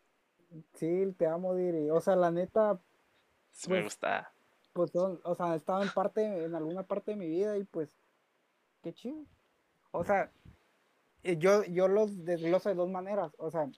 [0.74, 1.90] Sí, te amo, Diri.
[1.90, 2.78] O sea, la neta,
[3.50, 4.33] Sí me Pues, gusta.
[4.72, 7.64] pues, son- o sea, he estado en parte, en alguna parte de mi vida y
[7.64, 7.90] pues,
[8.83, 9.24] qué chido.
[9.90, 10.31] O sea,
[11.24, 13.33] eh, yo, yo los desgloso de dos maneras.
[13.38, 13.68] O sea,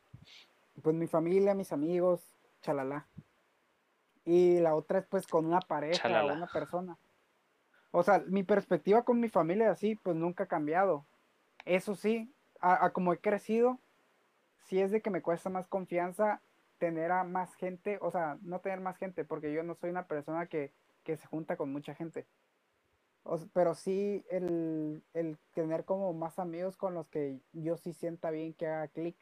[0.81, 2.21] pues mi familia, mis amigos,
[2.63, 3.07] chalala.
[4.25, 6.33] Y la otra es pues con una pareja Chalala.
[6.33, 6.99] o una persona.
[7.91, 11.07] O sea, mi perspectiva con mi familia así, pues nunca ha cambiado.
[11.65, 13.79] Eso sí, a, a como he crecido,
[14.67, 16.41] sí es de que me cuesta más confianza
[16.79, 20.07] tener a más gente, o sea, no tener más gente, porque yo no soy una
[20.07, 20.73] persona que,
[21.05, 22.27] que se junta con mucha gente.
[23.23, 28.31] O pero sí el, el tener como más amigos con los que yo sí sienta
[28.31, 29.17] bien que haga clic.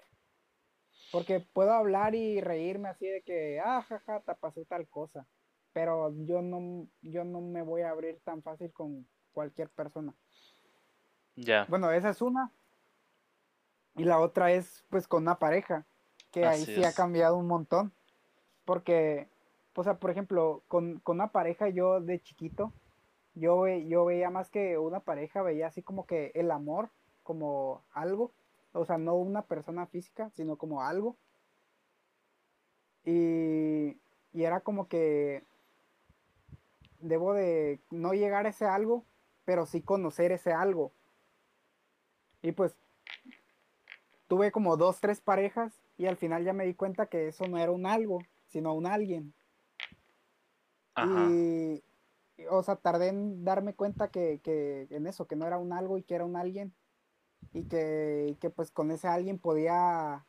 [1.11, 5.27] Porque puedo hablar y reírme así de que, ah, jaja, te pasó tal cosa.
[5.73, 10.15] Pero yo no, yo no me voy a abrir tan fácil con cualquier persona.
[11.37, 11.67] Ya.
[11.69, 12.51] Bueno, esa es una.
[13.97, 15.87] Y la otra es pues con una pareja,
[16.31, 17.93] que ahí sí ha cambiado un montón.
[18.65, 19.29] Porque,
[19.75, 22.73] o sea, por ejemplo, con, con una pareja yo de chiquito,
[23.35, 26.91] yo, ve- yo veía más que una pareja, veía así como que el amor
[27.23, 28.33] como algo.
[28.73, 31.17] O sea, no una persona física, sino como algo.
[33.05, 33.99] Y,
[34.33, 35.43] y era como que
[37.01, 39.05] debo de no llegar a ese algo,
[39.45, 40.93] pero sí conocer ese algo.
[42.43, 42.77] Y pues
[44.27, 47.59] tuve como dos, tres parejas y al final ya me di cuenta que eso no
[47.59, 49.35] era un algo, sino un alguien.
[50.95, 51.29] Ajá.
[51.31, 51.83] Y,
[52.37, 55.73] y, o sea, tardé en darme cuenta que, que en eso, que no era un
[55.73, 56.75] algo y que era un alguien.
[57.53, 60.27] Y que, que pues con ese alguien podía,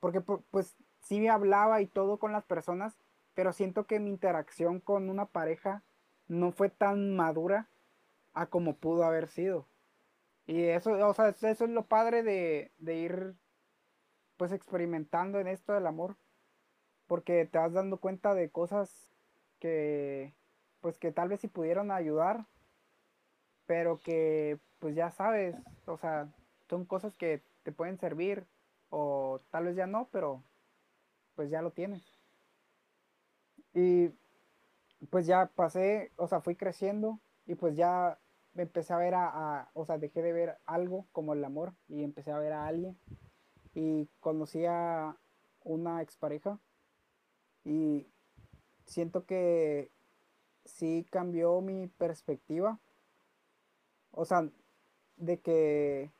[0.00, 2.96] porque pu- pues sí me hablaba y todo con las personas,
[3.34, 5.82] pero siento que mi interacción con una pareja
[6.28, 7.68] no fue tan madura
[8.34, 9.66] a como pudo haber sido.
[10.46, 13.34] Y eso, o sea, eso es lo padre de, de ir
[14.36, 16.16] pues experimentando en esto del amor,
[17.06, 19.10] porque te vas dando cuenta de cosas
[19.60, 20.34] que
[20.80, 22.46] pues que tal vez sí pudieron ayudar,
[23.66, 26.28] pero que pues ya sabes, o sea,
[26.72, 28.46] son cosas que te pueden servir
[28.88, 30.42] o tal vez ya no, pero
[31.34, 32.02] pues ya lo tienes.
[33.74, 34.08] Y
[35.10, 38.18] pues ya pasé, o sea, fui creciendo y pues ya
[38.54, 42.04] me empecé a ver a, o sea, dejé de ver algo como el amor y
[42.04, 42.96] empecé a ver a alguien
[43.74, 45.14] y conocí a
[45.64, 46.58] una expareja
[47.66, 48.06] y
[48.86, 49.90] siento que
[50.64, 52.78] sí cambió mi perspectiva.
[54.10, 54.48] O sea,
[55.18, 56.10] de que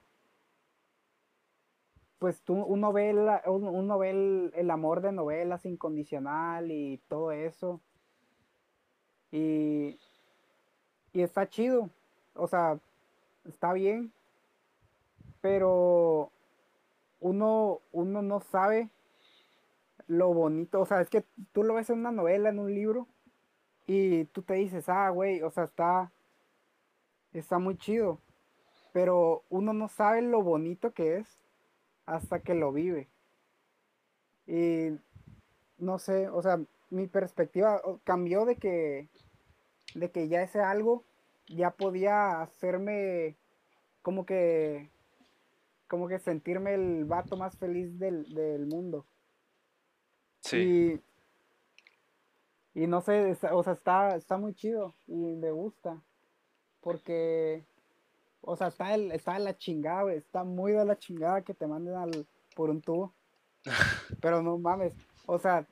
[2.23, 3.13] pues tú, uno ve,
[3.47, 7.81] uno ve el, el amor de novelas incondicional y todo eso.
[9.33, 9.99] Y,
[11.13, 11.91] y está chido.
[12.37, 12.79] O sea,
[13.45, 14.13] está bien.
[15.41, 16.31] Pero
[17.19, 18.89] uno, uno no sabe
[20.07, 20.81] lo bonito.
[20.81, 23.09] O sea, es que tú lo ves en una novela, en un libro,
[23.89, 26.13] y tú te dices, ah, güey, o sea, está,
[27.33, 28.21] está muy chido.
[28.93, 31.42] Pero uno no sabe lo bonito que es
[32.07, 33.09] hasta que lo vive.
[34.47, 34.99] Y
[35.79, 36.61] no sé, o sea,
[36.91, 39.09] mi perspectiva cambió de que,
[39.95, 41.05] de que ya ese algo
[41.49, 43.37] ya podía hacerme
[44.03, 44.91] como que,
[45.89, 49.07] como que sentirme el vato más feliz del, del mundo.
[50.41, 51.01] Sí.
[52.75, 56.03] Y, y no sé, o sea, está, está muy chido y me gusta.
[56.81, 57.65] Porque,
[58.43, 60.19] o sea, está, el, está de la chingada, güey.
[60.19, 63.13] Está muy de la chingada que te manden al, por un tubo.
[64.21, 64.95] Pero no mames,
[65.27, 65.67] o sea,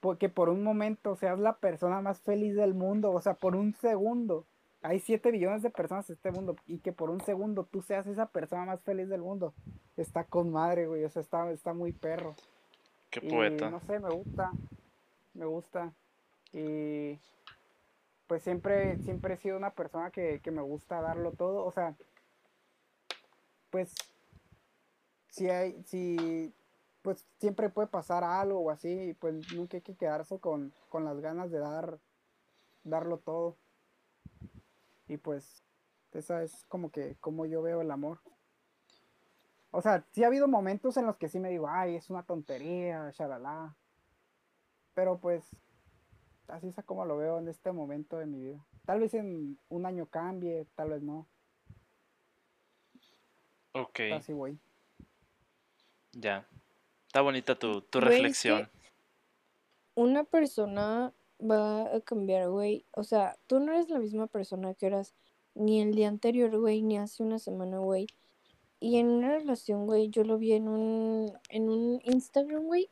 [0.00, 3.74] porque por un momento seas la persona más feliz del mundo, o sea, por un
[3.74, 4.46] segundo.
[4.82, 8.06] Hay 7 billones de personas en este mundo y que por un segundo tú seas
[8.06, 9.52] esa persona más feliz del mundo.
[9.96, 12.34] Está con madre, güey, o sea, está, está muy perro.
[13.10, 13.70] Qué Y poeta.
[13.70, 14.50] no sé, me gusta.
[15.34, 15.92] Me gusta.
[16.52, 17.18] Y
[18.30, 21.64] pues siempre, siempre he sido una persona que, que me gusta darlo todo.
[21.64, 21.96] O sea,
[23.70, 23.92] pues
[25.30, 26.54] si hay, si
[27.02, 31.04] pues siempre puede pasar algo o así, y pues nunca hay que quedarse con, con
[31.04, 31.98] las ganas de dar,
[32.84, 33.56] darlo todo.
[35.08, 35.64] Y pues,
[36.12, 38.20] esa es como que, como yo veo el amor.
[39.72, 42.22] O sea, sí ha habido momentos en los que sí me digo, ay, es una
[42.22, 43.74] tontería, shalala.
[44.94, 45.50] Pero pues,
[46.52, 48.64] así es como lo veo en este momento de mi vida.
[48.84, 51.26] Tal vez en un año cambie, tal vez no.
[53.72, 54.58] Ok, Así voy.
[56.12, 56.46] ya.
[57.06, 58.70] Está bonita tu, tu Güey, es que- reflexión.
[59.94, 62.84] Una persona va a cambiar, güey.
[62.92, 65.14] O sea, tú no eres la misma persona que eras
[65.54, 68.06] ni el día anterior, güey, ni hace una semana, güey.
[68.78, 72.88] Y en una relación, güey, yo lo vi en un, en un Instagram, güey.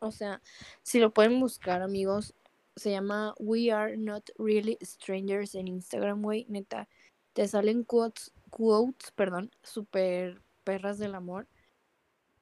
[0.00, 0.42] O sea,
[0.82, 2.34] si lo pueden buscar, amigos,
[2.76, 6.46] se llama We Are Not Really Strangers en Instagram, güey.
[6.48, 6.88] Neta,
[7.32, 11.48] te salen quotes, quotes, perdón, super perras del amor.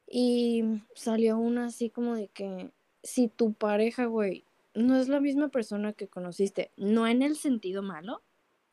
[0.07, 2.71] Y salió una así como de que
[3.01, 7.81] si tu pareja, güey, no es la misma persona que conociste, no en el sentido
[7.81, 8.21] malo,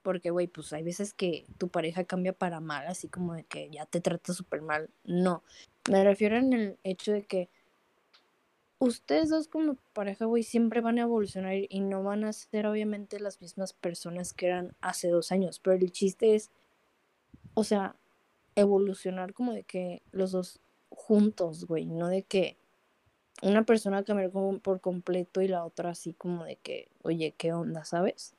[0.03, 3.71] porque, güey, pues hay veces que tu pareja cambia para mal, así como de que
[3.71, 4.91] ya te trata súper mal.
[5.05, 5.45] No,
[5.89, 7.49] me refiero en el hecho de que
[8.83, 13.21] ustedes dos como pareja, güey, siempre van a evolucionar y no van a ser obviamente
[13.21, 16.51] las mismas personas que eran hace dos años, pero el chiste es,
[17.55, 17.95] o sea,
[18.57, 22.57] evolucionar como de que los dos juntos, güey, no de que
[23.43, 27.53] una persona cambiar como por completo y la otra así como de que, oye, ¿qué
[27.53, 28.35] onda, sabes?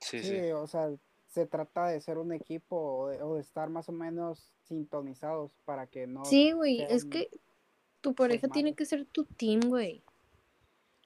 [0.00, 0.52] Sí, Sí, sí.
[0.52, 0.90] o sea,
[1.26, 5.52] se trata de ser un equipo o de, o de estar más o menos sintonizados
[5.64, 7.28] para que no Sí, güey, es que
[8.00, 10.02] tu pareja tiene que ser tu team, güey.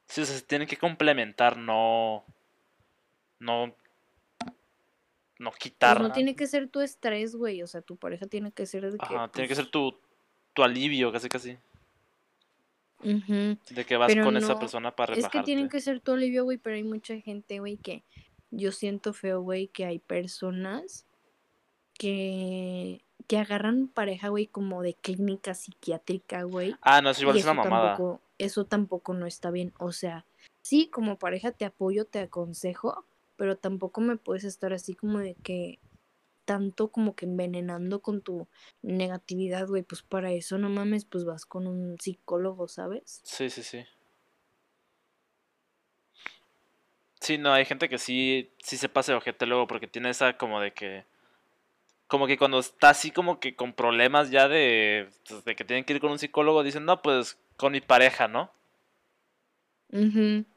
[0.06, 2.24] Sí, o sea, se tienen que complementar, no.
[3.38, 3.74] No.
[5.38, 6.00] No Pues quitar.
[6.00, 8.98] no tiene que ser tu estrés, güey, o sea, tu pareja tiene que ser de
[8.98, 9.04] que...
[9.04, 9.98] Ajá, tiene que pues, ser tu,
[10.52, 11.58] tu alivio, casi casi.
[13.02, 13.58] ujú.
[13.70, 15.44] De que vas Pero con esa persona para Es que relajarte.
[15.46, 18.04] tienen que ser tu alivio, güey, pero hay mucha gente, güey, que
[18.52, 21.06] yo siento feo, güey, que hay personas
[21.94, 26.76] que, que agarran pareja, güey, como de clínica psiquiátrica, güey.
[26.80, 27.96] Ah, no, eso igual es una eso mamada.
[27.96, 29.72] tampoco, eso tampoco no está bien.
[29.78, 30.24] O sea,
[30.62, 33.04] sí, como pareja te apoyo, te aconsejo,
[33.36, 35.78] pero tampoco me puedes estar así como de que
[36.44, 38.48] tanto como que envenenando con tu
[38.82, 39.82] negatividad, güey.
[39.82, 43.20] Pues para eso no mames, pues vas con un psicólogo, ¿sabes?
[43.24, 43.84] Sí, sí, sí.
[47.20, 50.36] Sí, no, hay gente que sí, sí se pasa de ojete luego porque tiene esa
[50.36, 51.04] como de que...
[52.12, 55.82] Como que cuando está así como que con problemas ya de, pues, de que tienen
[55.82, 58.52] que ir con un psicólogo, dicen, no, pues con mi pareja, ¿no?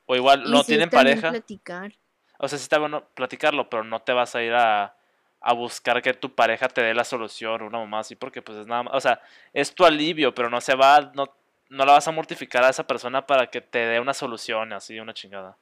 [0.06, 1.30] O igual no tienen pareja.
[1.30, 1.94] platicar.
[2.40, 4.98] O sea, sí está bueno platicarlo, pero no te vas a ir a,
[5.40, 8.58] a buscar que tu pareja te dé la solución o una mamá así, porque pues
[8.58, 9.22] es nada más, o sea,
[9.54, 11.34] es tu alivio, pero no se va, no,
[11.70, 15.00] no la vas a mortificar a esa persona para que te dé una solución, así,
[15.00, 15.56] una chingada.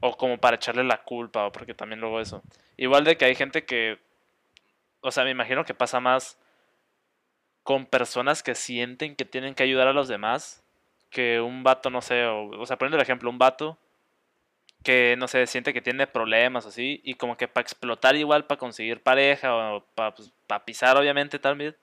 [0.00, 2.42] O como para echarle la culpa, o porque también luego eso.
[2.76, 3.98] Igual de que hay gente que,
[5.00, 6.38] o sea, me imagino que pasa más
[7.62, 10.64] con personas que sienten que tienen que ayudar a los demás,
[11.10, 13.78] que un vato, no sé, o, o sea, poniendo el ejemplo, un vato
[14.82, 18.58] que, no sé, siente que tiene problemas así, y como que para explotar igual, para
[18.58, 21.76] conseguir pareja, o para pisar obviamente también,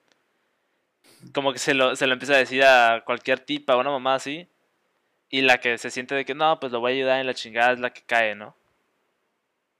[1.33, 4.47] como que se lo, se lo empieza a decir a cualquier tipa, una mamá así,
[5.35, 7.33] y la que se siente de que no, pues lo voy a ayudar en la
[7.33, 8.55] chingada es la que cae, ¿no?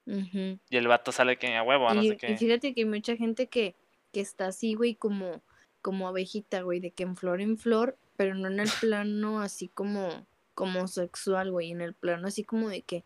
[0.05, 2.35] Y el vato sale que a huevo, no y, sé y qué.
[2.35, 3.73] fíjate que hay mucha gente que,
[4.11, 5.41] que está así, güey, como,
[5.81, 9.69] como abejita, güey, de que en flor en flor, pero no en el plano así
[9.69, 13.05] como, como sexual, güey, en el plano así como de que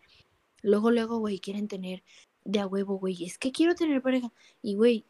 [0.62, 2.02] luego, luego, güey, quieren tener
[2.44, 4.32] de a huevo, güey, es que quiero tener pareja.
[4.60, 5.04] Y, güey,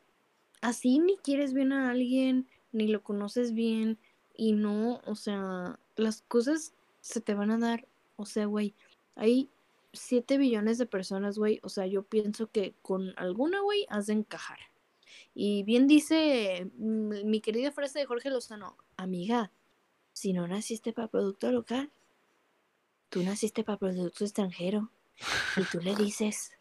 [0.61, 3.97] así ni quieres bien a alguien, ni lo conoces bien,
[4.37, 7.87] Y no, o sea, las cosas se te van a dar.
[8.17, 8.75] O sea, güey,
[9.15, 9.51] hay
[9.93, 11.61] 7 billones de personas, güey.
[11.63, 14.59] O sea, yo pienso que con alguna, güey, has de encajar.
[15.35, 19.51] Y bien dice mm, mi querida frase de Jorge Lozano, amiga,
[20.13, 21.91] si no naciste para producto local,
[23.09, 24.91] tú naciste para producto extranjero.
[25.57, 26.53] Y tú le dices,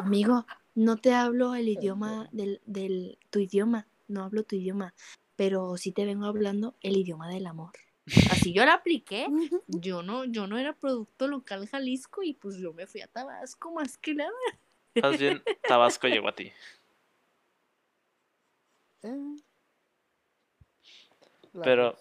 [0.00, 4.94] amigo, no te hablo el idioma del, del tu idioma, no hablo tu idioma,
[5.36, 7.72] pero sí te vengo hablando el idioma del amor.
[8.30, 9.26] Así yo la apliqué.
[9.68, 13.70] Yo no, yo no era producto local Jalisco y pues yo me fui a Tabasco
[13.72, 14.32] más que nada.
[15.02, 16.52] Más bien, Tabasco llegó a ti.
[19.02, 19.36] Eh.
[21.62, 21.96] Pero,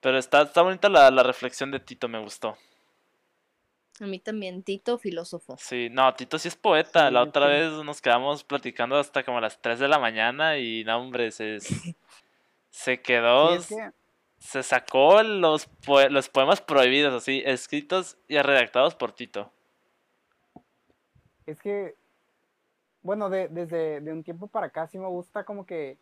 [0.00, 2.56] pero está, está bonita la, la reflexión de Tito, me gustó.
[4.00, 5.56] A mí también, Tito, filósofo.
[5.58, 7.10] Sí, no, Tito sí es poeta.
[7.10, 7.52] La Sí, otra sí.
[7.52, 11.30] vez nos quedamos platicando hasta como a las 3 de la mañana y no, hombre,
[11.30, 11.58] se,
[12.70, 13.92] se quedó, Sí, es que-
[14.42, 19.52] se sacó los, poe- los poemas prohibidos, así, escritos y redactados por Tito.
[21.46, 21.94] Es que,
[23.02, 25.96] bueno, de- desde de un tiempo para acá sí me gusta como que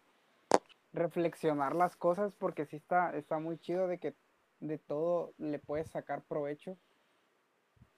[0.94, 4.14] reflexionar las cosas porque sí está, está muy chido de que
[4.60, 6.78] de todo le puedes sacar provecho.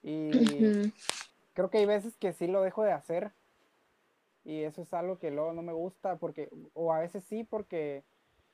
[0.03, 0.59] Y
[1.53, 3.31] creo que hay veces que sí lo dejo de hacer
[4.43, 8.03] y eso es algo que luego no me gusta porque, o a veces sí porque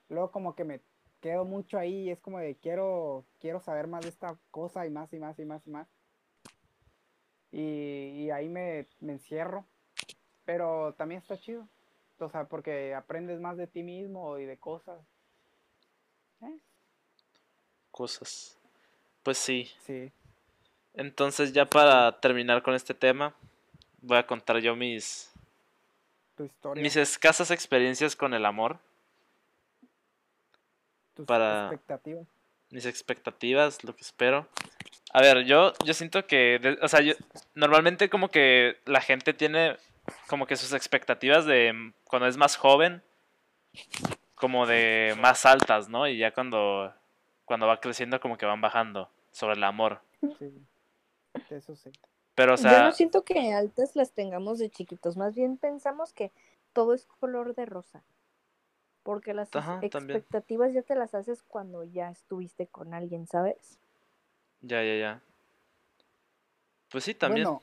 [0.08, 0.82] luego como que me
[1.22, 4.90] quedo mucho ahí y es como de quiero, quiero saber más de esta cosa y
[4.90, 5.88] más y más y más y más.
[7.52, 7.62] Y,
[8.26, 9.66] y ahí me, me encierro.
[10.46, 11.68] Pero también está chido.
[12.20, 15.00] O sea, porque aprendes más de ti mismo y de cosas.
[16.42, 16.60] Eh,
[17.92, 18.58] Cosas.
[19.24, 19.70] Pues sí.
[19.86, 20.12] sí.
[20.94, 23.34] Entonces ya para terminar con este tema,
[24.02, 25.32] voy a contar yo mis,
[26.36, 26.82] Tu historia.
[26.82, 28.80] mis escasas experiencias con el amor,
[31.20, 32.26] tus para- expectativas.
[32.72, 34.48] mis expectativas, lo que espero.
[35.12, 37.14] A ver, yo, yo siento que, de- o sea, yo,
[37.56, 39.76] normalmente como que la gente tiene
[40.28, 43.02] como que sus expectativas de cuando es más joven,
[44.36, 46.08] como de más altas, ¿no?
[46.08, 46.94] Y ya cuando,
[47.46, 50.02] cuando va creciendo como que van bajando sobre el amor.
[50.38, 50.52] Sí.
[51.50, 51.92] Eso sí.
[52.36, 56.14] Pero, o Yo sea, no siento que altas las tengamos de chiquitos, más bien pensamos
[56.14, 56.32] que
[56.74, 58.02] todo es color de rosa.
[59.04, 60.18] Porque las Ajá, también.
[60.18, 63.80] expectativas ya te las haces cuando ya estuviste con alguien, ¿sabes?
[64.62, 65.22] ya, ya, ya.
[66.92, 67.46] Pues sí, también.
[67.46, 67.62] Bueno,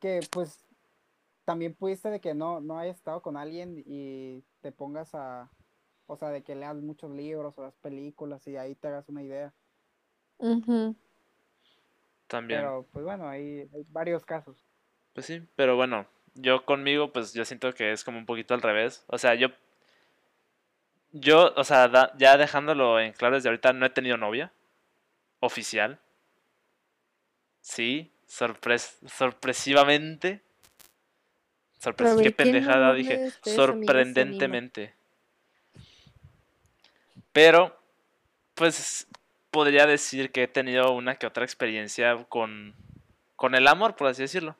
[0.00, 0.64] que pues
[1.44, 5.50] también pudiste de que no, no hayas estado con alguien y te pongas a,
[6.06, 9.22] o sea, de que leas muchos libros o las películas y ahí te hagas una
[9.22, 9.52] idea.
[12.26, 12.60] también.
[12.60, 14.64] Pero pues bueno, hay, hay varios casos.
[15.14, 16.06] Pues sí, pero bueno,
[16.40, 19.04] yo conmigo, pues yo siento que es como un poquito al revés.
[19.08, 19.48] O sea, yo.
[21.12, 24.52] Yo, o sea, da- ya dejándolo en claro desde ahorita, no he tenido novia.
[25.40, 25.98] Oficial.
[27.60, 30.42] Sí, sorpres sorpresivamente.
[31.78, 33.30] Sorpres A ver, qué ¿quién pendejada dije.
[33.42, 34.94] Sorprendentemente.
[37.32, 37.78] Pero,
[38.54, 39.06] pues,
[39.50, 42.74] podría decir que he tenido una que otra experiencia con,
[43.36, 44.56] con el amor, por así decirlo.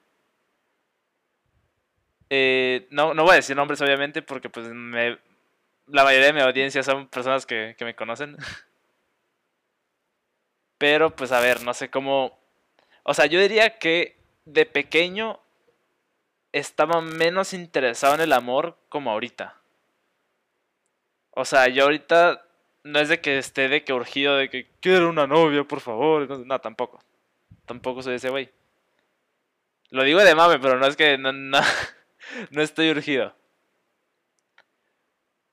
[2.31, 6.83] Eh, no, no voy a decir nombres, obviamente, porque pues la mayoría de mi audiencia
[6.83, 8.37] son personas que, que me conocen.
[10.79, 12.39] Pero, pues, a ver, no sé cómo...
[13.03, 15.41] O sea, yo diría que de pequeño
[16.53, 19.57] estaba menos interesado en el amor como ahorita.
[21.31, 22.45] O sea, yo ahorita
[22.85, 26.47] no es de que esté de que urgido de que quiero una novia, por favor.
[26.47, 27.01] No, tampoco.
[27.67, 28.51] Tampoco soy ese güey.
[29.91, 31.33] Lo digo de mame, pero no es que no,
[32.51, 33.35] no estoy urgido.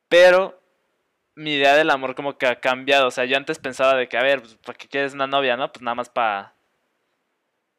[0.10, 0.60] Pero
[1.36, 3.08] mi idea del amor como que ha cambiado.
[3.08, 5.58] O sea, yo antes pensaba de que, a ver, pues, ¿para qué quieres una novia,
[5.58, 5.72] no?
[5.72, 6.56] Pues nada más para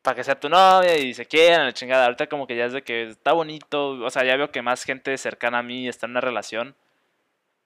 [0.07, 2.05] para que sea tu novia y se quieran, chingada.
[2.05, 4.85] Ahorita como que ya es de que está bonito, o sea, ya veo que más
[4.85, 6.77] gente cercana a mí está en una relación.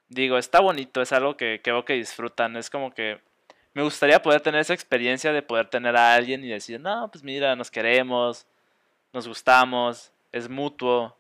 [0.08, 2.56] Digo, está bonito, es algo que, que veo que disfrutan.
[2.56, 3.20] Es como que
[3.74, 7.22] me gustaría poder tener esa experiencia de poder tener a alguien y decir, no, pues
[7.24, 8.46] mira, nos queremos,
[9.12, 11.16] nos gustamos, es mutuo,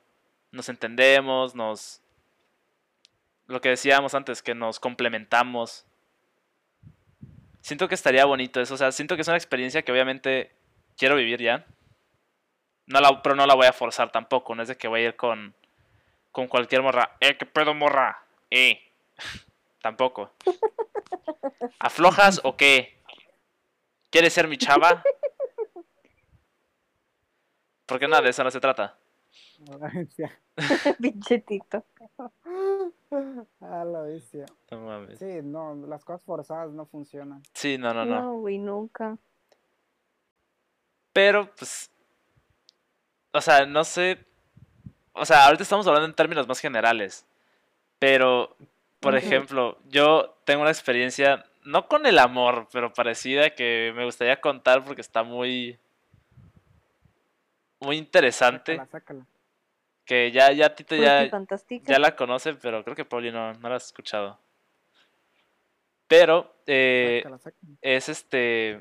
[0.52, 2.02] nos entendemos, nos...
[3.46, 5.84] Lo que decíamos antes, que nos complementamos.
[7.60, 10.52] Siento que estaría bonito eso, o sea, siento que es una experiencia que obviamente
[10.96, 11.66] quiero vivir ya.
[12.86, 14.54] No la, pero no la voy a forzar tampoco.
[14.54, 15.54] No es de que voy a ir con,
[16.32, 17.16] con cualquier morra.
[17.20, 18.24] Eh, ¿qué pedo, morra?
[18.50, 18.80] Eh.
[19.82, 20.32] tampoco.
[21.78, 22.98] ¿Aflojas o qué?
[24.10, 25.02] ¿Quieres ser mi chava?
[27.86, 28.96] Porque nada, de eso no se trata.
[30.08, 30.24] Sí.
[31.00, 31.84] Pinche Tito.
[33.60, 34.46] A la bestia.
[34.70, 35.18] No mames.
[35.18, 37.42] Sí, no, las cosas forzadas no funcionan.
[37.52, 38.22] Sí, no, no, no.
[38.22, 39.18] No, güey, nunca.
[41.12, 41.90] Pero, pues.
[43.32, 44.24] O sea, no sé.
[45.12, 47.26] O sea, ahorita estamos hablando en términos más generales.
[47.98, 48.56] Pero,
[49.00, 54.40] por ejemplo, yo tengo una experiencia, no con el amor, pero parecida que me gustaría
[54.40, 55.78] contar porque está muy.
[57.80, 58.76] Muy interesante.
[58.76, 59.26] Sácala, sácala.
[60.10, 61.30] Que ya, ya Tito ya,
[61.86, 64.40] ya la conoce, pero creo que Pauli no, no la has escuchado.
[66.08, 67.22] Pero, eh,
[67.80, 68.80] es este.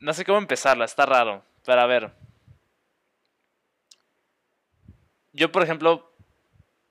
[0.00, 1.42] No sé cómo empezarla, está raro.
[1.64, 2.10] Pero a ver.
[5.32, 6.12] Yo, por ejemplo,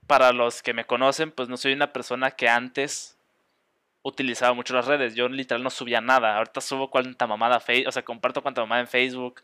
[0.08, 3.20] para los que me conocen, pues no soy una persona que antes
[4.02, 5.14] utilizaba mucho las redes.
[5.14, 6.38] Yo literal no subía nada.
[6.38, 9.44] Ahorita subo cuanta mamada o sea, comparto cuanta mamada en Facebook,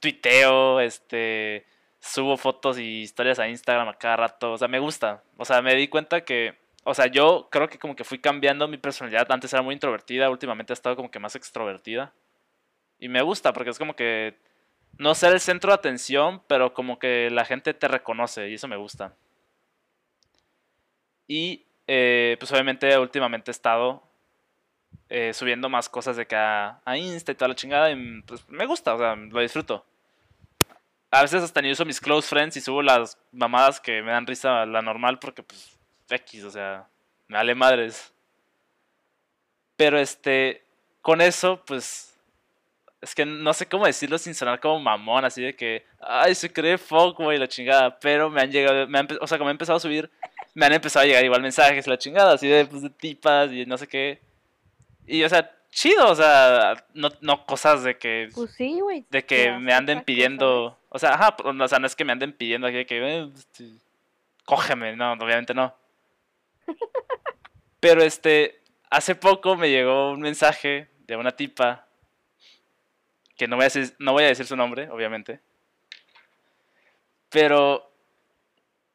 [0.00, 1.64] tuiteo, este,
[2.00, 4.52] subo fotos y historias a Instagram a cada rato.
[4.52, 5.22] O sea, me gusta.
[5.36, 8.66] O sea, me di cuenta que, o sea, yo creo que como que fui cambiando
[8.68, 9.30] mi personalidad.
[9.30, 12.12] Antes era muy introvertida, últimamente he estado como que más extrovertida.
[12.98, 14.36] Y me gusta porque es como que
[14.98, 18.68] no ser el centro de atención, pero como que la gente te reconoce y eso
[18.68, 19.14] me gusta.
[21.26, 24.02] Y eh, pues obviamente últimamente he estado
[25.08, 28.48] eh, subiendo más cosas de que a, a Insta y toda la chingada y pues
[28.48, 29.84] me gusta, o sea, lo disfruto.
[31.10, 34.26] A veces hasta ni uso mis close friends y subo las mamadas que me dan
[34.26, 36.86] risa la normal porque pues X, o sea,
[37.26, 38.12] me vale madres.
[39.76, 40.64] Pero este,
[41.02, 42.10] con eso pues
[43.00, 46.52] es que no sé cómo decirlo sin sonar como mamón, así de que, ay, se
[46.52, 49.78] cree fuckboy la chingada, pero me han llegado, me han o sea, como he empezado
[49.78, 50.10] a subir,
[50.54, 53.64] me han empezado a llegar igual mensajes, la chingada, así de, pues, de tipas y
[53.64, 54.20] no sé qué.
[55.06, 59.04] Y, o sea, chido, o sea, no, no cosas de que, Pues sí, güey.
[59.10, 62.04] de que me anden cosa, pidiendo, o sea, ajá, pero, o sea, no es que
[62.04, 63.70] me anden pidiendo aquí de que, eh, este,
[64.44, 65.74] cógeme, no, obviamente no.
[67.80, 68.60] Pero, este,
[68.90, 71.86] hace poco me llegó un mensaje de una tipa
[73.36, 75.40] que no voy a decir, no voy a decir su nombre, obviamente.
[77.30, 77.90] Pero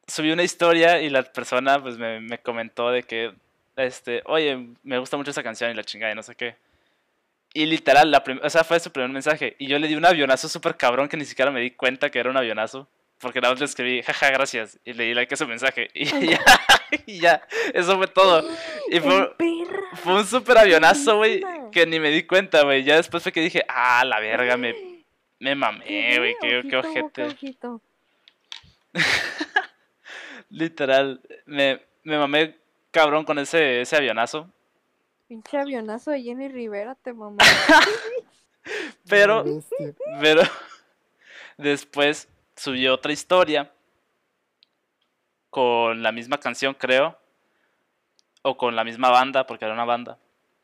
[0.06, 3.34] subí una historia y la persona pues me, me comentó de que,
[3.74, 6.54] este, oye, me gusta mucho esa canción y la chingada y no sé qué.
[7.56, 9.56] Y literal, la o sea, fue su primer mensaje.
[9.58, 12.18] Y yo le di un avionazo súper cabrón que ni siquiera me di cuenta que
[12.18, 12.86] era un avionazo.
[13.18, 14.78] Porque nada más le escribí, jaja, gracias.
[14.84, 15.88] Y le di like a su mensaje.
[15.94, 16.44] Y ya,
[17.06, 17.40] y ya,
[17.72, 18.46] eso fue todo.
[18.90, 19.34] Y fue,
[19.94, 21.42] fue un súper avionazo, güey,
[21.72, 22.84] que ni me di cuenta, güey.
[22.84, 24.74] Ya después fue que dije, ah, la verga, me,
[25.40, 27.28] me mamé, ¿Qué, güey, qué, qué ojete.
[30.50, 32.54] Literal, me, me mamé
[32.90, 34.52] cabrón con ese, ese avionazo.
[35.28, 37.38] Pinche avionazo de Jenny Rivera, te mamá.
[39.08, 39.44] Pero,
[40.20, 40.42] pero,
[41.56, 43.70] después subió otra historia
[45.50, 47.16] con la misma canción, creo.
[48.42, 50.18] O con la misma banda, porque era una banda.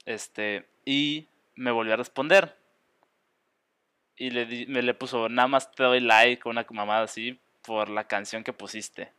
[0.04, 2.56] Este, y me volvió a responder.
[4.16, 7.88] Y le, di- me le puso, nada más te doy like, una mamada así, por
[7.88, 9.12] la canción que pusiste.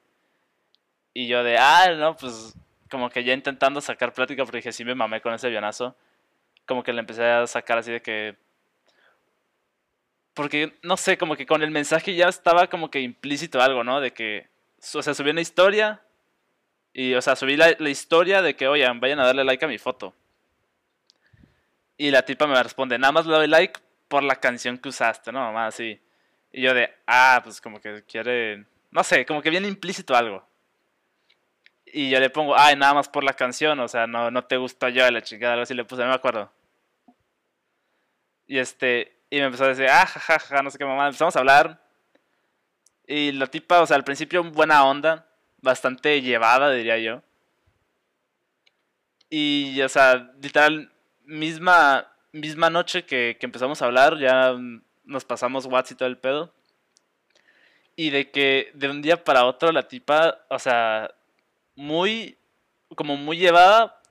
[1.13, 2.53] Y yo de, ah, no, pues,
[2.93, 5.95] como que ya intentando sacar plática, porque dije, sí me mamé con ese avionazo.
[6.67, 8.35] Como que le empecé a sacar así de que...
[10.35, 13.99] Porque, no sé, como que con el mensaje ya estaba como que implícito algo, ¿no?
[13.99, 14.47] De que,
[14.93, 16.03] o sea, subí una historia
[16.93, 19.67] y, o sea, subí la, la historia de que, oigan, vayan a darle like a
[19.67, 20.13] mi foto.
[21.97, 25.31] Y la tipa me responde, nada más le doy like por la canción que usaste,
[25.31, 25.39] ¿no?
[25.39, 25.99] Mamá, así.
[26.51, 30.47] Y yo de, ah, pues como que quiere, no sé, como que viene implícito algo.
[31.95, 34.57] Y yo le pongo, ay, nada más por la canción, o sea, no, no te
[34.57, 36.51] gustó yo la chingada, algo así le puse, no me acuerdo.
[38.47, 41.39] Y este, y me empezó a decir, ah, jajaja, no sé qué mamá, empezamos a
[41.39, 41.79] hablar.
[43.05, 45.27] Y la tipa, o sea, al principio buena onda,
[45.61, 47.21] bastante llevada, diría yo.
[49.29, 50.91] Y, o sea, literal,
[51.25, 54.55] misma, misma noche que, que empezamos a hablar, ya
[55.03, 56.51] nos pasamos WhatsApp y todo el pedo.
[57.95, 61.13] Y de que de un día para otro la tipa, o sea,
[61.75, 62.37] muy,
[62.95, 64.01] como muy llevada,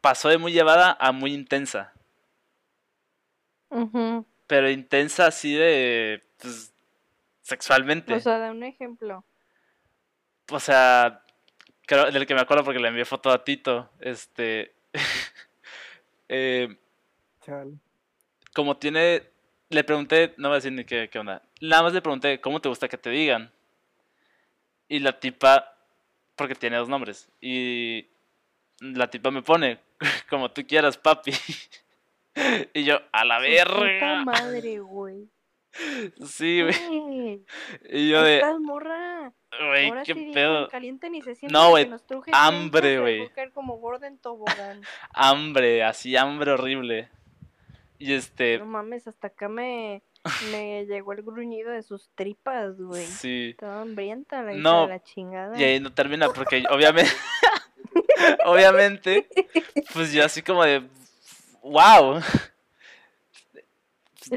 [0.00, 1.92] pasó de muy llevada a muy intensa.
[4.46, 6.72] Pero intensa así de, pues,
[7.42, 8.14] sexualmente.
[8.14, 9.24] O sea, da un ejemplo.
[10.50, 11.22] O sea,
[11.86, 14.74] creo, del que me acuerdo porque le envié foto a Tito, este,
[16.28, 16.76] eh,
[17.40, 17.72] Chale.
[18.54, 19.24] como tiene,
[19.68, 22.60] le pregunté, no voy a decir ni qué, qué onda, nada más le pregunté, ¿cómo
[22.60, 23.52] te gusta que te digan?
[24.88, 25.77] Y la tipa,
[26.38, 28.08] porque tiene dos nombres, y
[28.80, 29.80] la tipa me pone,
[30.30, 31.32] como tú quieras, papi.
[32.72, 34.24] Y yo, a la verga.
[34.24, 35.28] madre, güey.
[36.24, 37.44] Sí, güey.
[37.90, 39.32] Y yo de, Estás morra.
[39.66, 40.64] güey, qué pedo.
[40.64, 41.52] en caliente ni se siente.
[41.52, 41.90] No, güey,
[42.32, 43.30] hambre, güey.
[43.52, 44.82] como en tobogán.
[45.12, 47.08] Hambre, así hambre horrible.
[47.98, 50.02] Y este, No mames, hasta acá me,
[50.52, 53.06] me llegó el gruñido de sus tripas, güey.
[53.06, 53.50] sí.
[53.50, 55.58] Estaba hambrienta la No, de la chingada.
[55.58, 57.10] Y ahí no termina porque obviamente,
[58.44, 59.28] obviamente,
[59.92, 60.82] pues yo así como de,
[61.62, 62.20] wow.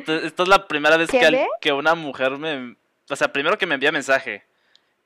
[0.08, 1.48] Esto es la primera vez ¿Qué que, al- ve?
[1.60, 2.76] que una mujer me,
[3.10, 4.44] o sea, primero que me envía mensaje,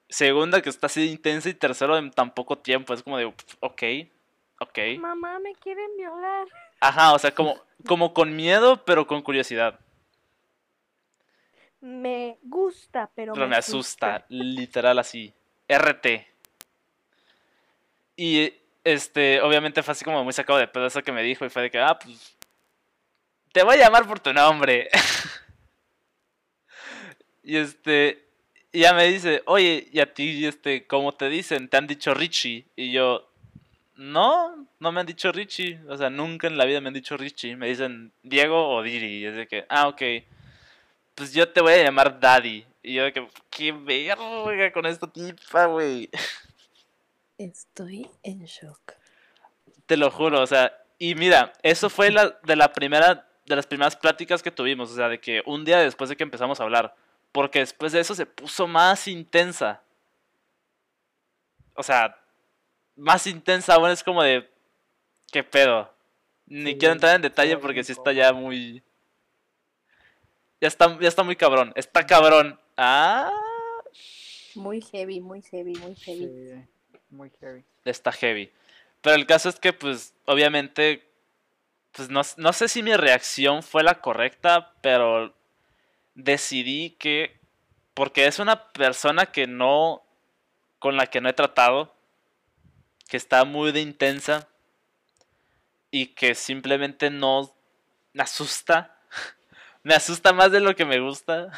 [0.10, 3.84] segunda que está así intensa y tercero en tan poco tiempo, es como de, ok,
[4.60, 4.80] ok.
[5.00, 6.48] Mamá, me quieren violar.
[6.80, 9.80] Ajá, o sea, como, como con miedo, pero con curiosidad.
[11.86, 15.32] Me gusta, pero, Pero me asusta, literal así.
[15.70, 16.26] RT.
[18.18, 18.52] Y
[18.84, 21.62] este, obviamente fue así como muy sacado de pedo eso que me dijo y fue
[21.62, 22.36] de que, ah, pues,
[23.52, 24.90] te voy a llamar por tu nombre.
[27.44, 28.30] y este,
[28.72, 31.70] y ya me dice, oye, ¿y a ti, este, cómo te dicen?
[31.70, 32.66] ¿Te han dicho Richie?
[32.76, 33.30] Y yo,
[33.96, 35.80] no, no me han dicho Richie.
[35.88, 37.56] O sea, nunca en la vida me han dicho Richie.
[37.56, 39.20] Me dicen Diego o Diri.
[39.20, 40.02] Y es de que, ah, ok.
[41.16, 42.66] Pues yo te voy a llamar Daddy.
[42.84, 46.10] Y yo de que, qué verga con esta tipa, güey.
[47.38, 48.94] Estoy en shock.
[49.86, 53.68] Te lo juro, o sea, y mira, eso fue la, de la primera, de las
[53.68, 56.64] primeras pláticas que tuvimos, o sea, de que un día después de que empezamos a
[56.64, 56.96] hablar,
[57.32, 59.82] porque después de eso se puso más intensa.
[61.74, 62.18] O sea,
[62.96, 64.50] más intensa aún es como de,
[65.32, 65.94] ¿qué pedo?
[66.46, 68.82] Ni Sí, quiero entrar en detalle porque sí está ya muy...
[70.66, 72.60] Ya está, ya está muy cabrón, está cabrón.
[72.76, 73.32] Ah,
[74.56, 76.26] Muy heavy, muy heavy, muy heavy.
[76.26, 76.68] Sí,
[77.12, 77.64] muy heavy.
[77.84, 78.52] está heavy.
[79.00, 81.08] Pero el caso es que, pues, obviamente,
[81.92, 85.36] pues no, no sé si mi reacción fue la correcta, pero
[86.16, 87.40] decidí que,
[87.94, 90.02] porque es una persona que no,
[90.80, 91.94] con la que no he tratado,
[93.08, 94.48] que está muy de intensa
[95.92, 97.54] y que simplemente no
[98.14, 98.95] me asusta,
[99.86, 101.52] me asusta más de lo que me gusta,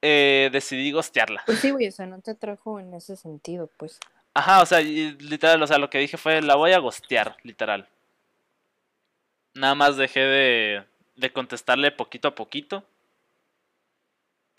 [0.00, 1.42] eh, decidí gostearla.
[1.44, 3.98] Pues sí, güey, o sea, no te trajo en ese sentido, pues.
[4.32, 7.36] Ajá, o sea, y literal, o sea, lo que dije fue, la voy a gostear,
[7.42, 7.88] literal.
[9.54, 10.84] Nada más dejé de,
[11.16, 12.84] de contestarle poquito a poquito.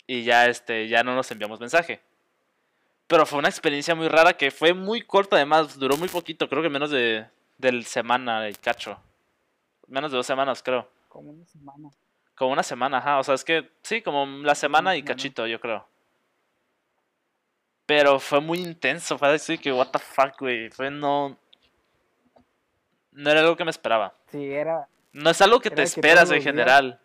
[0.06, 2.02] Y ya, este, ya no nos enviamos mensaje.
[3.06, 6.62] Pero fue una experiencia muy rara que fue muy corta, además, duró muy poquito, creo
[6.62, 7.26] que menos de,
[7.56, 8.98] del semana y cacho.
[9.86, 10.86] Menos de dos semanas, creo.
[11.08, 11.88] Como una semana.
[12.36, 13.18] Como una semana, ajá.
[13.18, 15.88] O sea, es que sí, como la semana y cachito, yo creo.
[17.86, 20.70] Pero fue muy intenso, fue así que, what the fuck, güey.
[20.70, 21.36] Fue no.
[23.12, 24.14] No era algo que me esperaba.
[24.30, 24.86] Sí, era.
[25.12, 27.00] No es algo que te que esperas en general.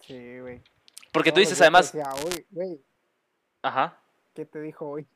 [0.00, 0.60] Sí, güey.
[1.12, 1.92] Porque tú dices, además.
[1.92, 2.80] decía, "Oye, güey,
[3.62, 3.96] Ajá.
[4.34, 5.06] ¿qué te dijo hoy?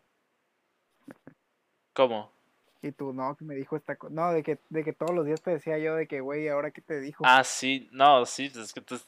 [1.92, 2.32] ¿Cómo?
[2.80, 4.14] Y tú, no, que me dijo esta cosa.
[4.14, 6.70] No, de que, de que todos los días te decía yo de que, güey, ¿ahora
[6.70, 7.24] qué te dijo?
[7.26, 9.00] Ah, sí, no, sí, es que tú-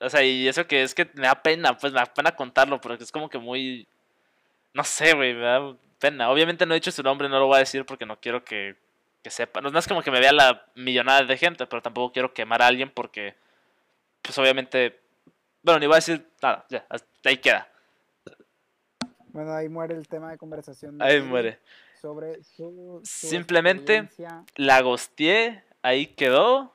[0.00, 2.80] O sea, y eso que es que me da pena, pues me da pena contarlo,
[2.80, 3.86] porque es como que muy.
[4.72, 6.30] No sé, güey, me da pena.
[6.30, 8.76] Obviamente no he dicho su nombre, no lo voy a decir porque no quiero que,
[9.22, 9.60] que sepa.
[9.60, 12.66] No es como que me vea la millonada de gente, pero tampoco quiero quemar a
[12.66, 13.34] alguien porque.
[14.22, 15.00] Pues obviamente.
[15.62, 17.68] Bueno, ni voy a decir nada, ya, hasta ahí queda.
[19.28, 20.96] Bueno, ahí muere el tema de conversación.
[20.96, 21.58] de Ahí muere.
[22.06, 24.44] Sobre su, su Simplemente- experiencia.
[24.54, 26.72] La gosteé, ahí quedó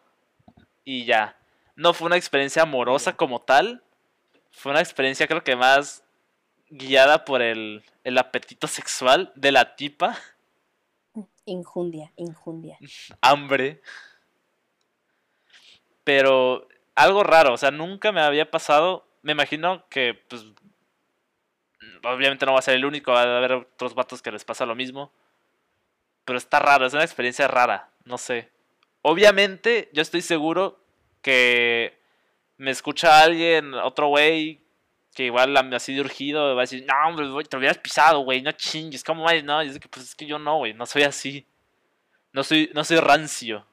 [0.83, 1.37] y ya.
[1.77, 3.81] No fue una experiencia amorosa como tal.
[4.51, 6.03] Fue una experiencia creo que más
[6.69, 10.17] guiada por el, el apetito sexual de la tipa.
[11.45, 12.77] Injundia, injundia.
[13.21, 13.81] Hambre.
[16.03, 19.07] Pero algo raro, o sea, nunca me había pasado.
[19.21, 20.45] Me imagino que, pues,
[22.03, 24.65] obviamente no va a ser el único, va a haber otros vatos que les pasa
[24.65, 25.11] lo mismo.
[26.25, 28.49] Pero está raro, es una experiencia rara, no sé.
[29.01, 30.79] Obviamente, yo estoy seguro
[31.21, 31.97] que
[32.57, 34.61] me escucha alguien, otro güey,
[35.15, 38.41] que igual así de urgido, va a decir, no, hombre, te lo hubieras pisado, güey,
[38.41, 39.43] no chingues, ¿cómo vas?
[39.43, 41.45] No, es que, pues es que yo no, güey, no soy así.
[42.33, 43.65] No soy, no soy rancio.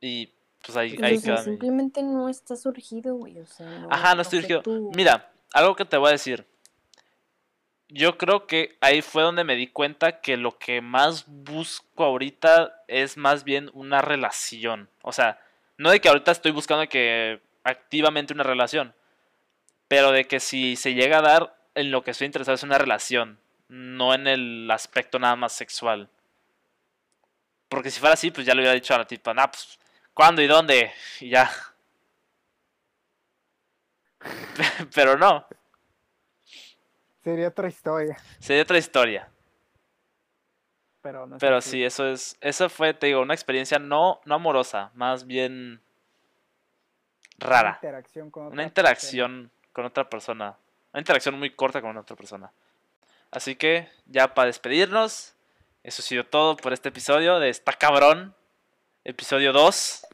[0.00, 0.32] Y
[0.68, 3.38] pues ahí, queda mi- simplemente no está surgido, güey.
[3.38, 4.62] O sea, no, Ajá, no estoy fue urgido.
[4.62, 6.46] tu- Mira, algo que te voy a decir.
[7.88, 12.82] Yo creo que ahí fue donde me di cuenta que lo que más busco ahorita
[12.86, 14.90] es más bien una relación.
[15.00, 15.40] O sea,
[15.78, 18.94] no de que ahorita estoy buscando que activamente una relación,
[19.88, 22.76] pero de que si se llega a dar, en lo que estoy interesado es una
[22.76, 23.38] relación,
[23.68, 26.10] no en el aspecto nada más sexual.
[27.70, 29.78] Porque si fuera así, pues ya le hubiera dicho a la tipa, nah, pues,
[30.18, 30.92] ¿cuándo y dónde?
[31.20, 31.48] Y ya.
[34.92, 35.46] Pero no,
[37.22, 38.16] Sería otra historia.
[38.40, 39.28] sería otra historia.
[41.02, 44.90] Pero, no Pero sí, eso es, eso fue, te digo, una experiencia no, no amorosa,
[44.94, 45.80] más bien
[47.40, 47.72] Una rara.
[47.76, 50.56] interacción con Una otra interacción con otra persona.
[50.92, 52.50] Una interacción muy corta con otra persona.
[53.30, 55.36] Así que, ya para despedirnos,
[55.84, 58.34] eso ha sido todo por este episodio de Está Cabrón.
[59.04, 60.06] Episodio 2.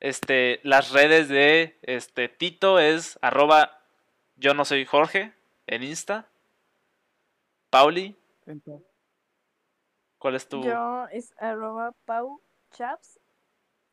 [0.00, 3.82] Este, las redes de este Tito es arroba
[4.36, 5.32] yo no soy Jorge
[5.66, 6.26] en Insta.
[7.70, 8.16] Pauli,
[10.18, 12.42] ¿cuál es tu Yo es arroba Pau
[12.72, 13.20] Chaps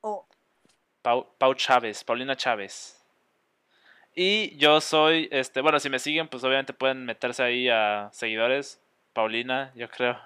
[0.01, 0.27] o
[1.01, 3.05] Pau, Pau Chávez, Paulina Chávez.
[4.15, 8.81] Y yo soy, este, bueno, si me siguen, pues obviamente pueden meterse ahí a seguidores.
[9.13, 10.19] Paulina, yo creo.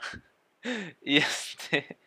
[1.02, 2.00] y este.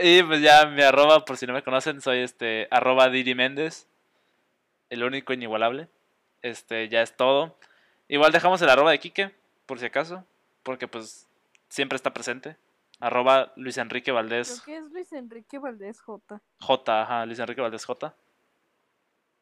[0.00, 3.86] Y pues ya mi arroba, por si no me conocen, soy este arroba Didi Méndez.
[4.90, 5.88] El único inigualable.
[6.42, 7.56] Este, ya es todo.
[8.08, 9.34] Igual dejamos el arroba de Quique,
[9.66, 10.24] por si acaso.
[10.62, 11.28] Porque pues
[11.68, 12.56] siempre está presente.
[13.00, 14.60] Arroba Luis Enrique creo Valdés.
[14.62, 16.40] que es Luis Enrique Valdés J.
[16.60, 18.14] J, ajá, Luis Enrique Valdés J.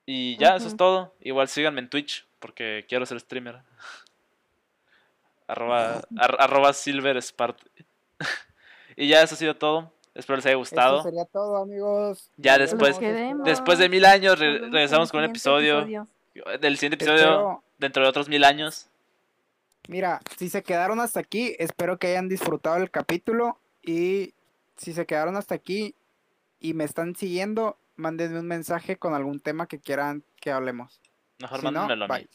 [0.07, 1.15] Y ya, eso es todo.
[1.21, 3.61] Igual síganme en Twitch, porque quiero ser streamer.
[5.47, 7.59] arroba, ar- arroba Silver Spart.
[8.97, 9.93] y ya, eso ha sido todo.
[10.15, 11.03] Espero les haya gustado.
[11.03, 12.31] sería todo, amigos.
[12.37, 13.45] Ya Nos después- queremos.
[13.45, 15.85] Después de mil años, re- regresamos con un episodio.
[16.61, 18.89] Del siguiente episodio, Espero- dentro de otros mil años.
[19.89, 24.35] Mira, si se quedaron hasta aquí, espero que hayan disfrutado el capítulo y
[24.77, 25.95] si se quedaron hasta aquí
[26.61, 31.01] y me están siguiendo, mándenme un mensaje con algún tema que quieran que hablemos.
[31.41, 32.29] Mejor Si no, mándenmelo a mí.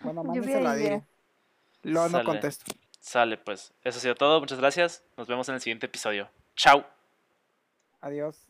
[0.00, 0.74] Bueno, mándenselo a.
[0.74, 1.02] Diri.
[1.82, 2.72] Luego no contesto.
[3.00, 3.72] Sale, pues.
[3.84, 4.40] Eso ha sido todo.
[4.40, 5.02] Muchas gracias.
[5.16, 6.28] Nos vemos en el siguiente episodio.
[6.60, 6.84] Chao.
[8.02, 8.49] Adiós.